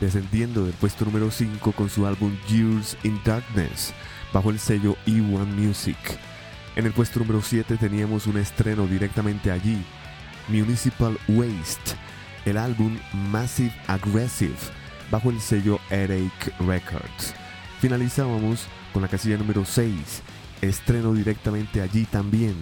descendiendo 0.00 0.64
del 0.64 0.74
puesto 0.74 1.04
número 1.04 1.30
5 1.30 1.72
con 1.72 1.88
su 1.88 2.06
álbum 2.06 2.36
Years 2.48 2.96
in 3.02 3.20
Darkness, 3.24 3.92
bajo 4.32 4.50
el 4.50 4.58
sello 4.58 4.96
E1 5.06 5.46
Music. 5.46 5.96
En 6.74 6.86
el 6.86 6.92
puesto 6.92 7.20
número 7.20 7.42
7 7.42 7.76
teníamos 7.76 8.26
un 8.26 8.38
estreno 8.38 8.86
directamente 8.86 9.50
allí, 9.50 9.84
Municipal 10.48 11.18
Waste, 11.28 11.96
el 12.44 12.56
álbum 12.56 12.98
Massive 13.30 13.74
Aggressive, 13.86 14.56
bajo 15.10 15.30
el 15.30 15.40
sello 15.40 15.78
Headache 15.90 16.52
Records. 16.60 17.34
Finalizábamos 17.80 18.66
con 18.92 19.02
la 19.02 19.08
casilla 19.08 19.36
número 19.36 19.64
6, 19.64 19.92
estreno 20.62 21.12
directamente 21.12 21.80
allí 21.80 22.04
también, 22.04 22.54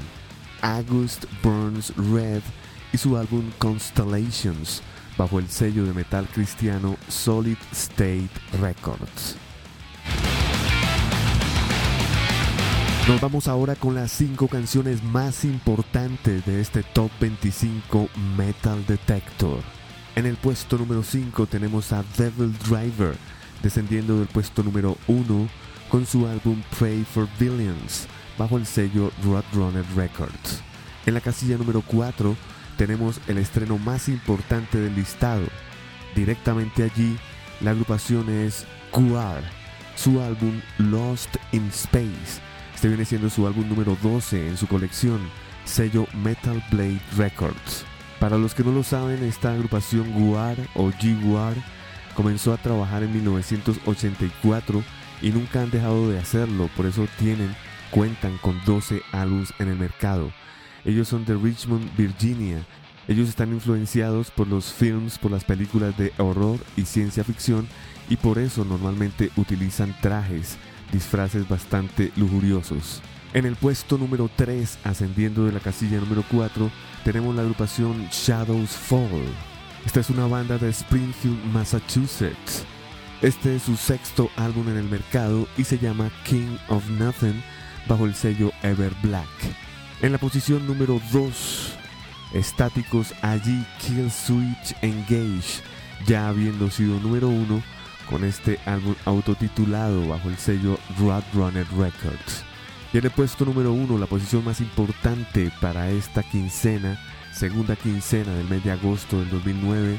August 0.62 1.24
Burns 1.42 1.92
Red 1.96 2.42
y 2.92 2.98
su 2.98 3.16
álbum 3.16 3.50
Constellations, 3.58 4.82
bajo 5.20 5.38
el 5.38 5.50
sello 5.50 5.84
de 5.84 5.92
metal 5.92 6.26
cristiano 6.32 6.96
Solid 7.08 7.58
State 7.72 8.30
Records. 8.58 9.36
Nos 13.06 13.20
vamos 13.20 13.46
ahora 13.46 13.74
con 13.74 13.94
las 13.94 14.12
5 14.12 14.48
canciones 14.48 15.04
más 15.04 15.44
importantes 15.44 16.46
de 16.46 16.62
este 16.62 16.82
Top 16.82 17.10
25 17.20 18.08
Metal 18.38 18.82
Detector. 18.86 19.58
En 20.16 20.24
el 20.24 20.36
puesto 20.36 20.78
número 20.78 21.02
5 21.02 21.44
tenemos 21.48 21.92
a 21.92 22.02
Devil 22.16 22.56
Driver, 22.66 23.14
descendiendo 23.62 24.20
del 24.20 24.28
puesto 24.28 24.62
número 24.62 24.96
1 25.06 25.48
con 25.90 26.06
su 26.06 26.26
álbum 26.26 26.62
Pray 26.78 27.04
for 27.04 27.28
Billions, 27.38 28.06
bajo 28.38 28.56
el 28.56 28.64
sello 28.64 29.12
Roadrunner 29.22 29.84
Records. 29.94 30.62
En 31.04 31.12
la 31.12 31.20
casilla 31.20 31.58
número 31.58 31.82
4 31.86 32.34
tenemos 32.80 33.20
el 33.28 33.36
estreno 33.36 33.76
más 33.76 34.08
importante 34.08 34.80
del 34.80 34.96
listado. 34.96 35.44
Directamente 36.16 36.82
allí, 36.82 37.18
la 37.60 37.72
agrupación 37.72 38.30
es 38.30 38.64
Guar, 38.90 39.42
su 39.96 40.18
álbum 40.18 40.62
Lost 40.78 41.36
in 41.52 41.68
Space. 41.68 42.40
Este 42.74 42.88
viene 42.88 43.04
siendo 43.04 43.28
su 43.28 43.46
álbum 43.46 43.68
número 43.68 43.98
12 44.02 44.48
en 44.48 44.56
su 44.56 44.66
colección, 44.66 45.20
sello 45.66 46.06
Metal 46.24 46.64
Blade 46.70 47.02
Records. 47.18 47.84
Para 48.18 48.38
los 48.38 48.54
que 48.54 48.64
no 48.64 48.72
lo 48.72 48.82
saben, 48.82 49.24
esta 49.24 49.52
agrupación 49.52 50.10
Guar 50.12 50.56
o 50.74 50.88
G-Guar 50.88 51.56
comenzó 52.14 52.54
a 52.54 52.56
trabajar 52.56 53.02
en 53.02 53.12
1984 53.12 54.82
y 55.20 55.28
nunca 55.28 55.60
han 55.60 55.70
dejado 55.70 56.10
de 56.10 56.18
hacerlo, 56.18 56.70
por 56.74 56.86
eso 56.86 57.06
tienen, 57.18 57.54
cuentan 57.90 58.38
con 58.38 58.58
12 58.64 59.02
álbumes 59.12 59.52
en 59.58 59.68
el 59.68 59.76
mercado. 59.76 60.32
Ellos 60.84 61.08
son 61.08 61.24
de 61.24 61.34
Richmond, 61.34 61.96
Virginia. 61.96 62.64
Ellos 63.08 63.28
están 63.28 63.52
influenciados 63.52 64.30
por 64.30 64.46
los 64.46 64.72
films, 64.72 65.18
por 65.18 65.30
las 65.30 65.44
películas 65.44 65.96
de 65.96 66.12
horror 66.18 66.58
y 66.76 66.82
ciencia 66.82 67.24
ficción 67.24 67.66
y 68.08 68.16
por 68.16 68.38
eso 68.38 68.64
normalmente 68.64 69.30
utilizan 69.36 69.96
trajes, 70.00 70.58
disfraces 70.92 71.48
bastante 71.48 72.12
lujuriosos. 72.16 73.02
En 73.32 73.46
el 73.46 73.54
puesto 73.54 73.96
número 73.96 74.28
3, 74.34 74.80
ascendiendo 74.84 75.46
de 75.46 75.52
la 75.52 75.60
casilla 75.60 76.00
número 76.00 76.24
4, 76.30 76.70
tenemos 77.04 77.34
la 77.34 77.42
agrupación 77.42 78.08
Shadows 78.10 78.70
Fall. 78.70 79.24
Esta 79.86 80.00
es 80.00 80.10
una 80.10 80.26
banda 80.26 80.58
de 80.58 80.68
Springfield, 80.70 81.42
Massachusetts. 81.52 82.64
Este 83.22 83.56
es 83.56 83.62
su 83.62 83.76
sexto 83.76 84.30
álbum 84.36 84.68
en 84.68 84.78
el 84.78 84.88
mercado 84.88 85.46
y 85.56 85.64
se 85.64 85.78
llama 85.78 86.10
King 86.24 86.56
of 86.68 86.88
Nothing 86.90 87.42
bajo 87.86 88.06
el 88.06 88.14
sello 88.14 88.50
Ever 88.62 88.92
Black. 89.02 89.28
En 90.02 90.12
la 90.12 90.18
posición 90.18 90.66
número 90.66 90.98
2, 91.12 91.74
estáticos 92.32 93.12
allí 93.20 93.66
Kill 93.80 94.10
Switch 94.10 94.74
Engage, 94.80 95.62
ya 96.06 96.28
habiendo 96.28 96.70
sido 96.70 96.98
número 97.00 97.28
1 97.28 97.62
con 98.08 98.24
este 98.24 98.58
álbum 98.64 98.94
autotitulado 99.04 100.08
bajo 100.08 100.30
el 100.30 100.38
sello 100.38 100.78
Roadrunner 100.98 101.66
Records. 101.76 102.44
Y 102.94 102.98
en 102.98 103.04
el 103.04 103.10
puesto 103.10 103.44
número 103.44 103.74
1, 103.74 103.98
la 103.98 104.06
posición 104.06 104.42
más 104.42 104.62
importante 104.62 105.52
para 105.60 105.90
esta 105.90 106.22
quincena, 106.22 106.98
segunda 107.34 107.76
quincena 107.76 108.32
del 108.32 108.48
mes 108.48 108.64
de 108.64 108.72
agosto 108.72 109.18
del 109.18 109.28
2009, 109.28 109.98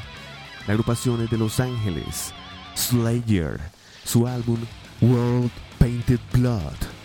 la 0.66 0.72
agrupación 0.72 1.22
es 1.22 1.30
de 1.30 1.38
Los 1.38 1.60
Ángeles, 1.60 2.34
Slayer, 2.74 3.60
su 4.04 4.26
álbum 4.26 4.58
World 5.00 5.52
Painted 5.78 6.18
Blood 6.32 7.01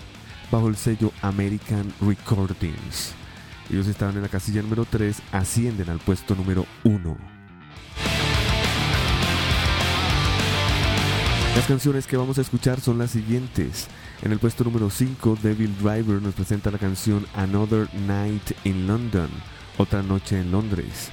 bajo 0.52 0.68
el 0.68 0.76
sello 0.76 1.12
American 1.22 1.94
Recordings. 2.02 3.14
Ellos 3.70 3.88
estaban 3.88 4.16
en 4.16 4.22
la 4.22 4.30
casilla 4.30 4.62
número 4.62 4.86
3, 4.86 5.22
ascienden 5.32 5.90
al 5.90 6.00
puesto 6.00 6.36
número 6.36 6.66
1. 6.84 7.18
Las 11.56 11.66
canciones 11.66 12.06
que 12.06 12.18
vamos 12.18 12.38
a 12.38 12.42
escuchar 12.42 12.80
son 12.80 13.00
las 13.00 13.12
siguientes. 13.12 13.88
En 14.22 14.32
el 14.32 14.40
puesto 14.40 14.64
número 14.64 14.90
5, 14.90 15.40
Devil 15.42 15.76
Driver 15.80 16.22
nos 16.22 16.36
presenta 16.36 16.72
la 16.72 16.78
canción 16.78 17.26
Another 17.36 17.88
Night 18.08 18.52
in 18.64 18.88
London, 18.88 19.30
Otra 19.78 20.02
Noche 20.04 20.40
en 20.40 20.52
Londres. 20.52 21.10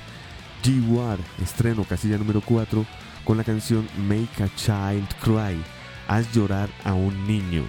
G-War, 0.62 1.18
estreno 1.42 1.84
casilla 1.84 2.18
número 2.18 2.40
4, 2.40 2.84
con 3.24 3.36
la 3.36 3.44
canción 3.44 3.88
Make 4.06 4.42
a 4.42 4.54
Child 4.54 5.08
Cry, 5.22 5.62
Haz 6.08 6.30
llorar 6.34 6.68
a 6.84 6.92
un 6.92 7.26
niño. 7.26 7.64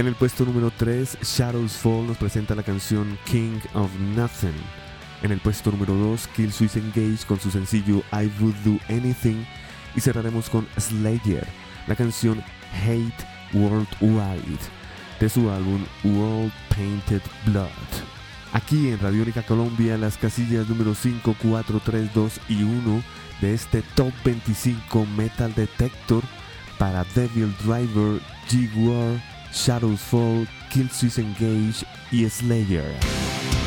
En 0.00 0.06
el 0.06 0.14
puesto 0.14 0.46
número 0.46 0.72
3, 0.78 1.18
Shadows 1.20 1.72
Fall 1.72 2.06
nos 2.06 2.16
presenta 2.16 2.54
la 2.54 2.62
canción 2.62 3.18
King 3.26 3.60
of 3.74 3.90
Nothing. 4.16 4.56
En 5.20 5.30
el 5.30 5.40
puesto 5.40 5.70
número 5.70 5.92
2, 5.92 6.26
Kill 6.28 6.50
Switch 6.50 6.76
Engage 6.76 7.26
con 7.28 7.38
su 7.38 7.50
sencillo 7.50 7.98
I 8.10 8.32
Would 8.40 8.54
Do 8.64 8.78
Anything. 8.88 9.44
Y 9.94 10.00
cerraremos 10.00 10.48
con 10.48 10.66
Slayer, 10.78 11.46
la 11.86 11.96
canción 11.96 12.42
Hate 12.82 13.12
Worldwide, 13.52 14.58
de 15.20 15.28
su 15.28 15.50
álbum 15.50 15.84
World 16.02 16.52
Painted 16.74 17.20
Blood. 17.44 17.68
Aquí 18.54 18.88
en 18.88 19.00
Radiónica 19.00 19.42
Colombia, 19.42 19.98
las 19.98 20.16
casillas 20.16 20.66
número 20.66 20.94
5, 20.94 21.36
4, 21.42 21.82
3, 21.84 22.14
2 22.14 22.40
y 22.48 22.62
1 22.62 23.02
de 23.42 23.52
este 23.52 23.82
Top 23.94 24.14
25 24.24 25.04
Metal 25.14 25.54
Detector 25.54 26.22
para 26.78 27.04
Devil 27.14 27.54
Driver, 27.62 28.18
G-War, 28.48 29.29
Shadows 29.52 30.00
Fall, 30.00 30.46
Killswitch 30.70 31.18
Engage 31.18 31.84
y 32.10 32.28
Slayer. 32.28 33.59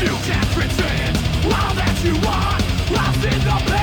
you 0.00 0.14
can't 0.26 0.48
pretend 0.50 1.16
all 1.44 1.74
that 1.74 2.00
you 2.02 2.14
want. 2.26 2.60
Lost 2.90 3.24
in 3.24 3.38
the. 3.44 3.70
past. 3.70 3.77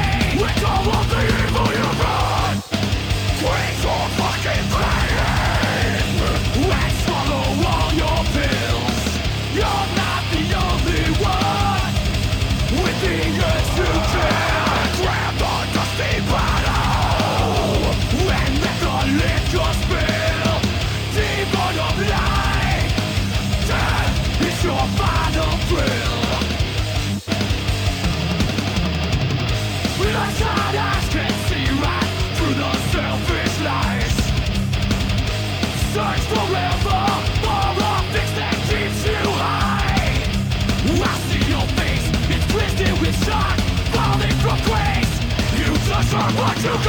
My 46.66 46.82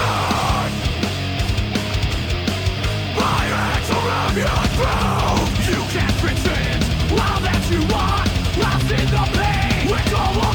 are 3.52 4.38
You 5.68 5.80
can't 5.92 6.16
pretend 6.16 6.82
all 7.12 7.40
that 7.40 7.62
you 7.70 7.80
want 7.92 8.26
Lost 8.56 8.90
in 8.90 9.06
the 9.12 9.24
pain 9.36 9.90
It's 9.92 10.12
all 10.14 10.45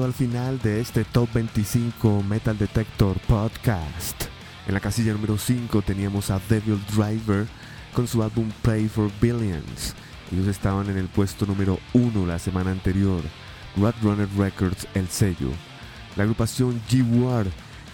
al 0.00 0.14
final 0.14 0.58
de 0.60 0.80
este 0.80 1.04
Top 1.04 1.28
25 1.34 2.22
Metal 2.22 2.56
Detector 2.56 3.18
Podcast. 3.28 4.24
En 4.66 4.72
la 4.72 4.80
casilla 4.80 5.12
número 5.12 5.36
5 5.36 5.82
teníamos 5.82 6.30
a 6.30 6.40
Devil 6.48 6.80
Driver 6.96 7.46
con 7.92 8.08
su 8.08 8.22
álbum 8.22 8.50
Pray 8.62 8.88
for 8.88 9.10
Billions. 9.20 9.94
Ellos 10.32 10.46
estaban 10.46 10.88
en 10.88 10.96
el 10.96 11.08
puesto 11.08 11.44
número 11.44 11.78
1 11.92 12.26
la 12.26 12.38
semana 12.38 12.70
anterior. 12.70 13.20
Runner 13.76 14.28
Records, 14.38 14.88
el 14.94 15.08
sello. 15.08 15.50
La 16.16 16.22
agrupación 16.22 16.80
G-War 16.88 17.46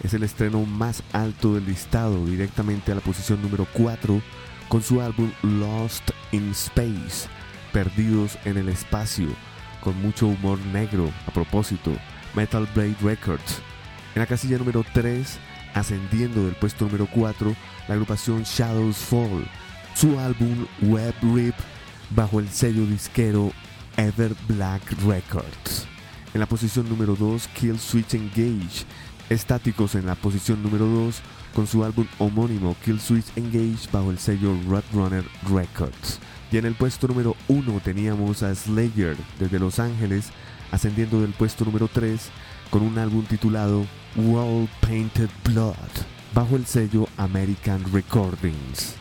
es 0.04 0.14
el 0.14 0.22
estreno 0.22 0.64
más 0.64 1.02
alto 1.12 1.54
del 1.54 1.66
listado, 1.66 2.24
directamente 2.26 2.92
a 2.92 2.94
la 2.94 3.00
posición 3.00 3.42
número 3.42 3.66
4 3.72 4.22
con 4.68 4.82
su 4.82 5.00
álbum 5.00 5.32
Lost 5.42 6.10
in 6.30 6.50
Space, 6.52 7.28
Perdidos 7.72 8.38
en 8.44 8.56
el 8.56 8.68
Espacio, 8.68 9.28
con 9.89 10.02
mucho 10.02 10.27
humor 10.27 10.59
negro 10.66 11.10
a 11.27 11.31
propósito, 11.31 11.90
Metal 12.35 12.69
Blade 12.74 12.97
Records. 13.01 13.62
En 14.15 14.20
la 14.20 14.27
casilla 14.27 14.59
número 14.59 14.85
3, 14.93 15.39
ascendiendo 15.73 16.44
del 16.44 16.55
puesto 16.56 16.85
número 16.85 17.09
4, 17.10 17.56
la 17.89 17.94
agrupación 17.94 18.43
Shadows 18.43 18.98
Fall, 18.98 19.48
su 19.94 20.19
álbum 20.19 20.66
Web 20.82 21.15
Rip 21.23 21.55
bajo 22.10 22.39
el 22.39 22.51
sello 22.51 22.85
disquero 22.85 23.51
Ever 23.97 24.35
Black 24.47 24.82
Records. 25.06 25.86
En 26.35 26.40
la 26.40 26.47
posición 26.47 26.86
número 26.86 27.16
2, 27.16 27.48
Kill 27.59 27.78
Switch 27.78 28.12
Engage, 28.12 28.85
estáticos 29.31 29.94
en 29.94 30.05
la 30.05 30.16
posición 30.16 30.62
número 30.62 30.85
2 30.85 31.23
con 31.55 31.66
su 31.66 31.82
álbum 31.82 32.06
homónimo 32.19 32.77
Kill 32.85 33.01
Switch 33.01 33.35
Engage 33.36 33.89
bajo 33.90 34.10
el 34.10 34.19
sello 34.19 34.55
Roadrunner 34.69 35.24
Records. 35.51 36.20
Y 36.50 36.56
en 36.56 36.64
el 36.64 36.74
puesto 36.74 37.08
número 37.08 37.36
1 37.48 37.80
teníamos 37.84 38.42
a 38.42 38.54
Slayer 38.54 39.16
desde 39.38 39.58
Los 39.58 39.78
Ángeles, 39.78 40.30
ascendiendo 40.70 41.20
del 41.20 41.32
puesto 41.32 41.64
número 41.64 41.88
3 41.88 42.30
con 42.70 42.82
un 42.82 42.98
álbum 42.98 43.24
titulado 43.24 43.86
World 44.16 44.68
Painted 44.80 45.28
Blood 45.44 45.74
bajo 46.34 46.56
el 46.56 46.66
sello 46.66 47.08
American 47.16 47.84
Recordings. 47.92 48.96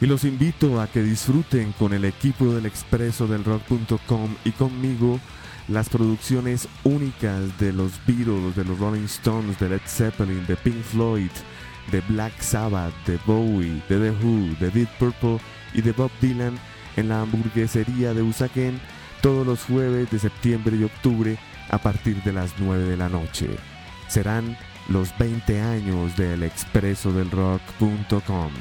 Y 0.00 0.06
los 0.06 0.24
invito 0.24 0.80
a 0.80 0.86
que 0.86 1.02
disfruten 1.02 1.72
con 1.72 1.94
el 1.94 2.04
equipo 2.04 2.52
del 2.52 2.66
expreso 2.66 3.26
del 3.26 3.44
rock.com 3.44 4.34
y 4.44 4.50
conmigo 4.52 5.20
las 5.68 5.88
producciones 5.88 6.68
únicas 6.84 7.58
de 7.58 7.72
los 7.72 7.92
Beatles, 8.06 8.54
de 8.56 8.64
los 8.64 8.78
Rolling 8.78 9.06
Stones, 9.06 9.58
de 9.58 9.70
Led 9.70 9.80
Zeppelin, 9.86 10.46
de 10.46 10.56
Pink 10.56 10.82
Floyd, 10.82 11.30
de 11.90 12.00
Black 12.02 12.40
Sabbath, 12.40 12.94
de 13.06 13.18
Bowie, 13.26 13.82
de 13.88 13.98
The 13.98 14.10
Who, 14.10 14.56
de 14.60 14.70
Deep 14.70 14.88
Purple 14.98 15.38
y 15.74 15.80
de 15.80 15.92
Bob 15.92 16.10
Dylan 16.20 16.58
en 16.96 17.08
la 17.08 17.20
hamburguesería 17.22 18.14
de 18.14 18.22
Usaquén 18.22 18.80
todos 19.20 19.46
los 19.46 19.64
jueves 19.64 20.10
de 20.10 20.18
septiembre 20.18 20.76
y 20.76 20.84
octubre 20.84 21.38
a 21.70 21.78
partir 21.78 22.22
de 22.22 22.32
las 22.32 22.54
9 22.58 22.84
de 22.84 22.96
la 22.96 23.08
noche. 23.08 23.48
Serán 24.08 24.56
los 24.88 25.16
20 25.18 25.60
años 25.60 26.16
del 26.16 26.42
expreso 26.42 27.12
del 27.12 27.30
rock.com. 27.30 28.52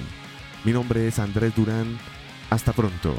Mi 0.63 0.71
nombre 0.71 1.07
es 1.07 1.19
Andrés 1.19 1.55
Durán. 1.55 1.97
Hasta 2.49 2.73
pronto. 2.73 3.15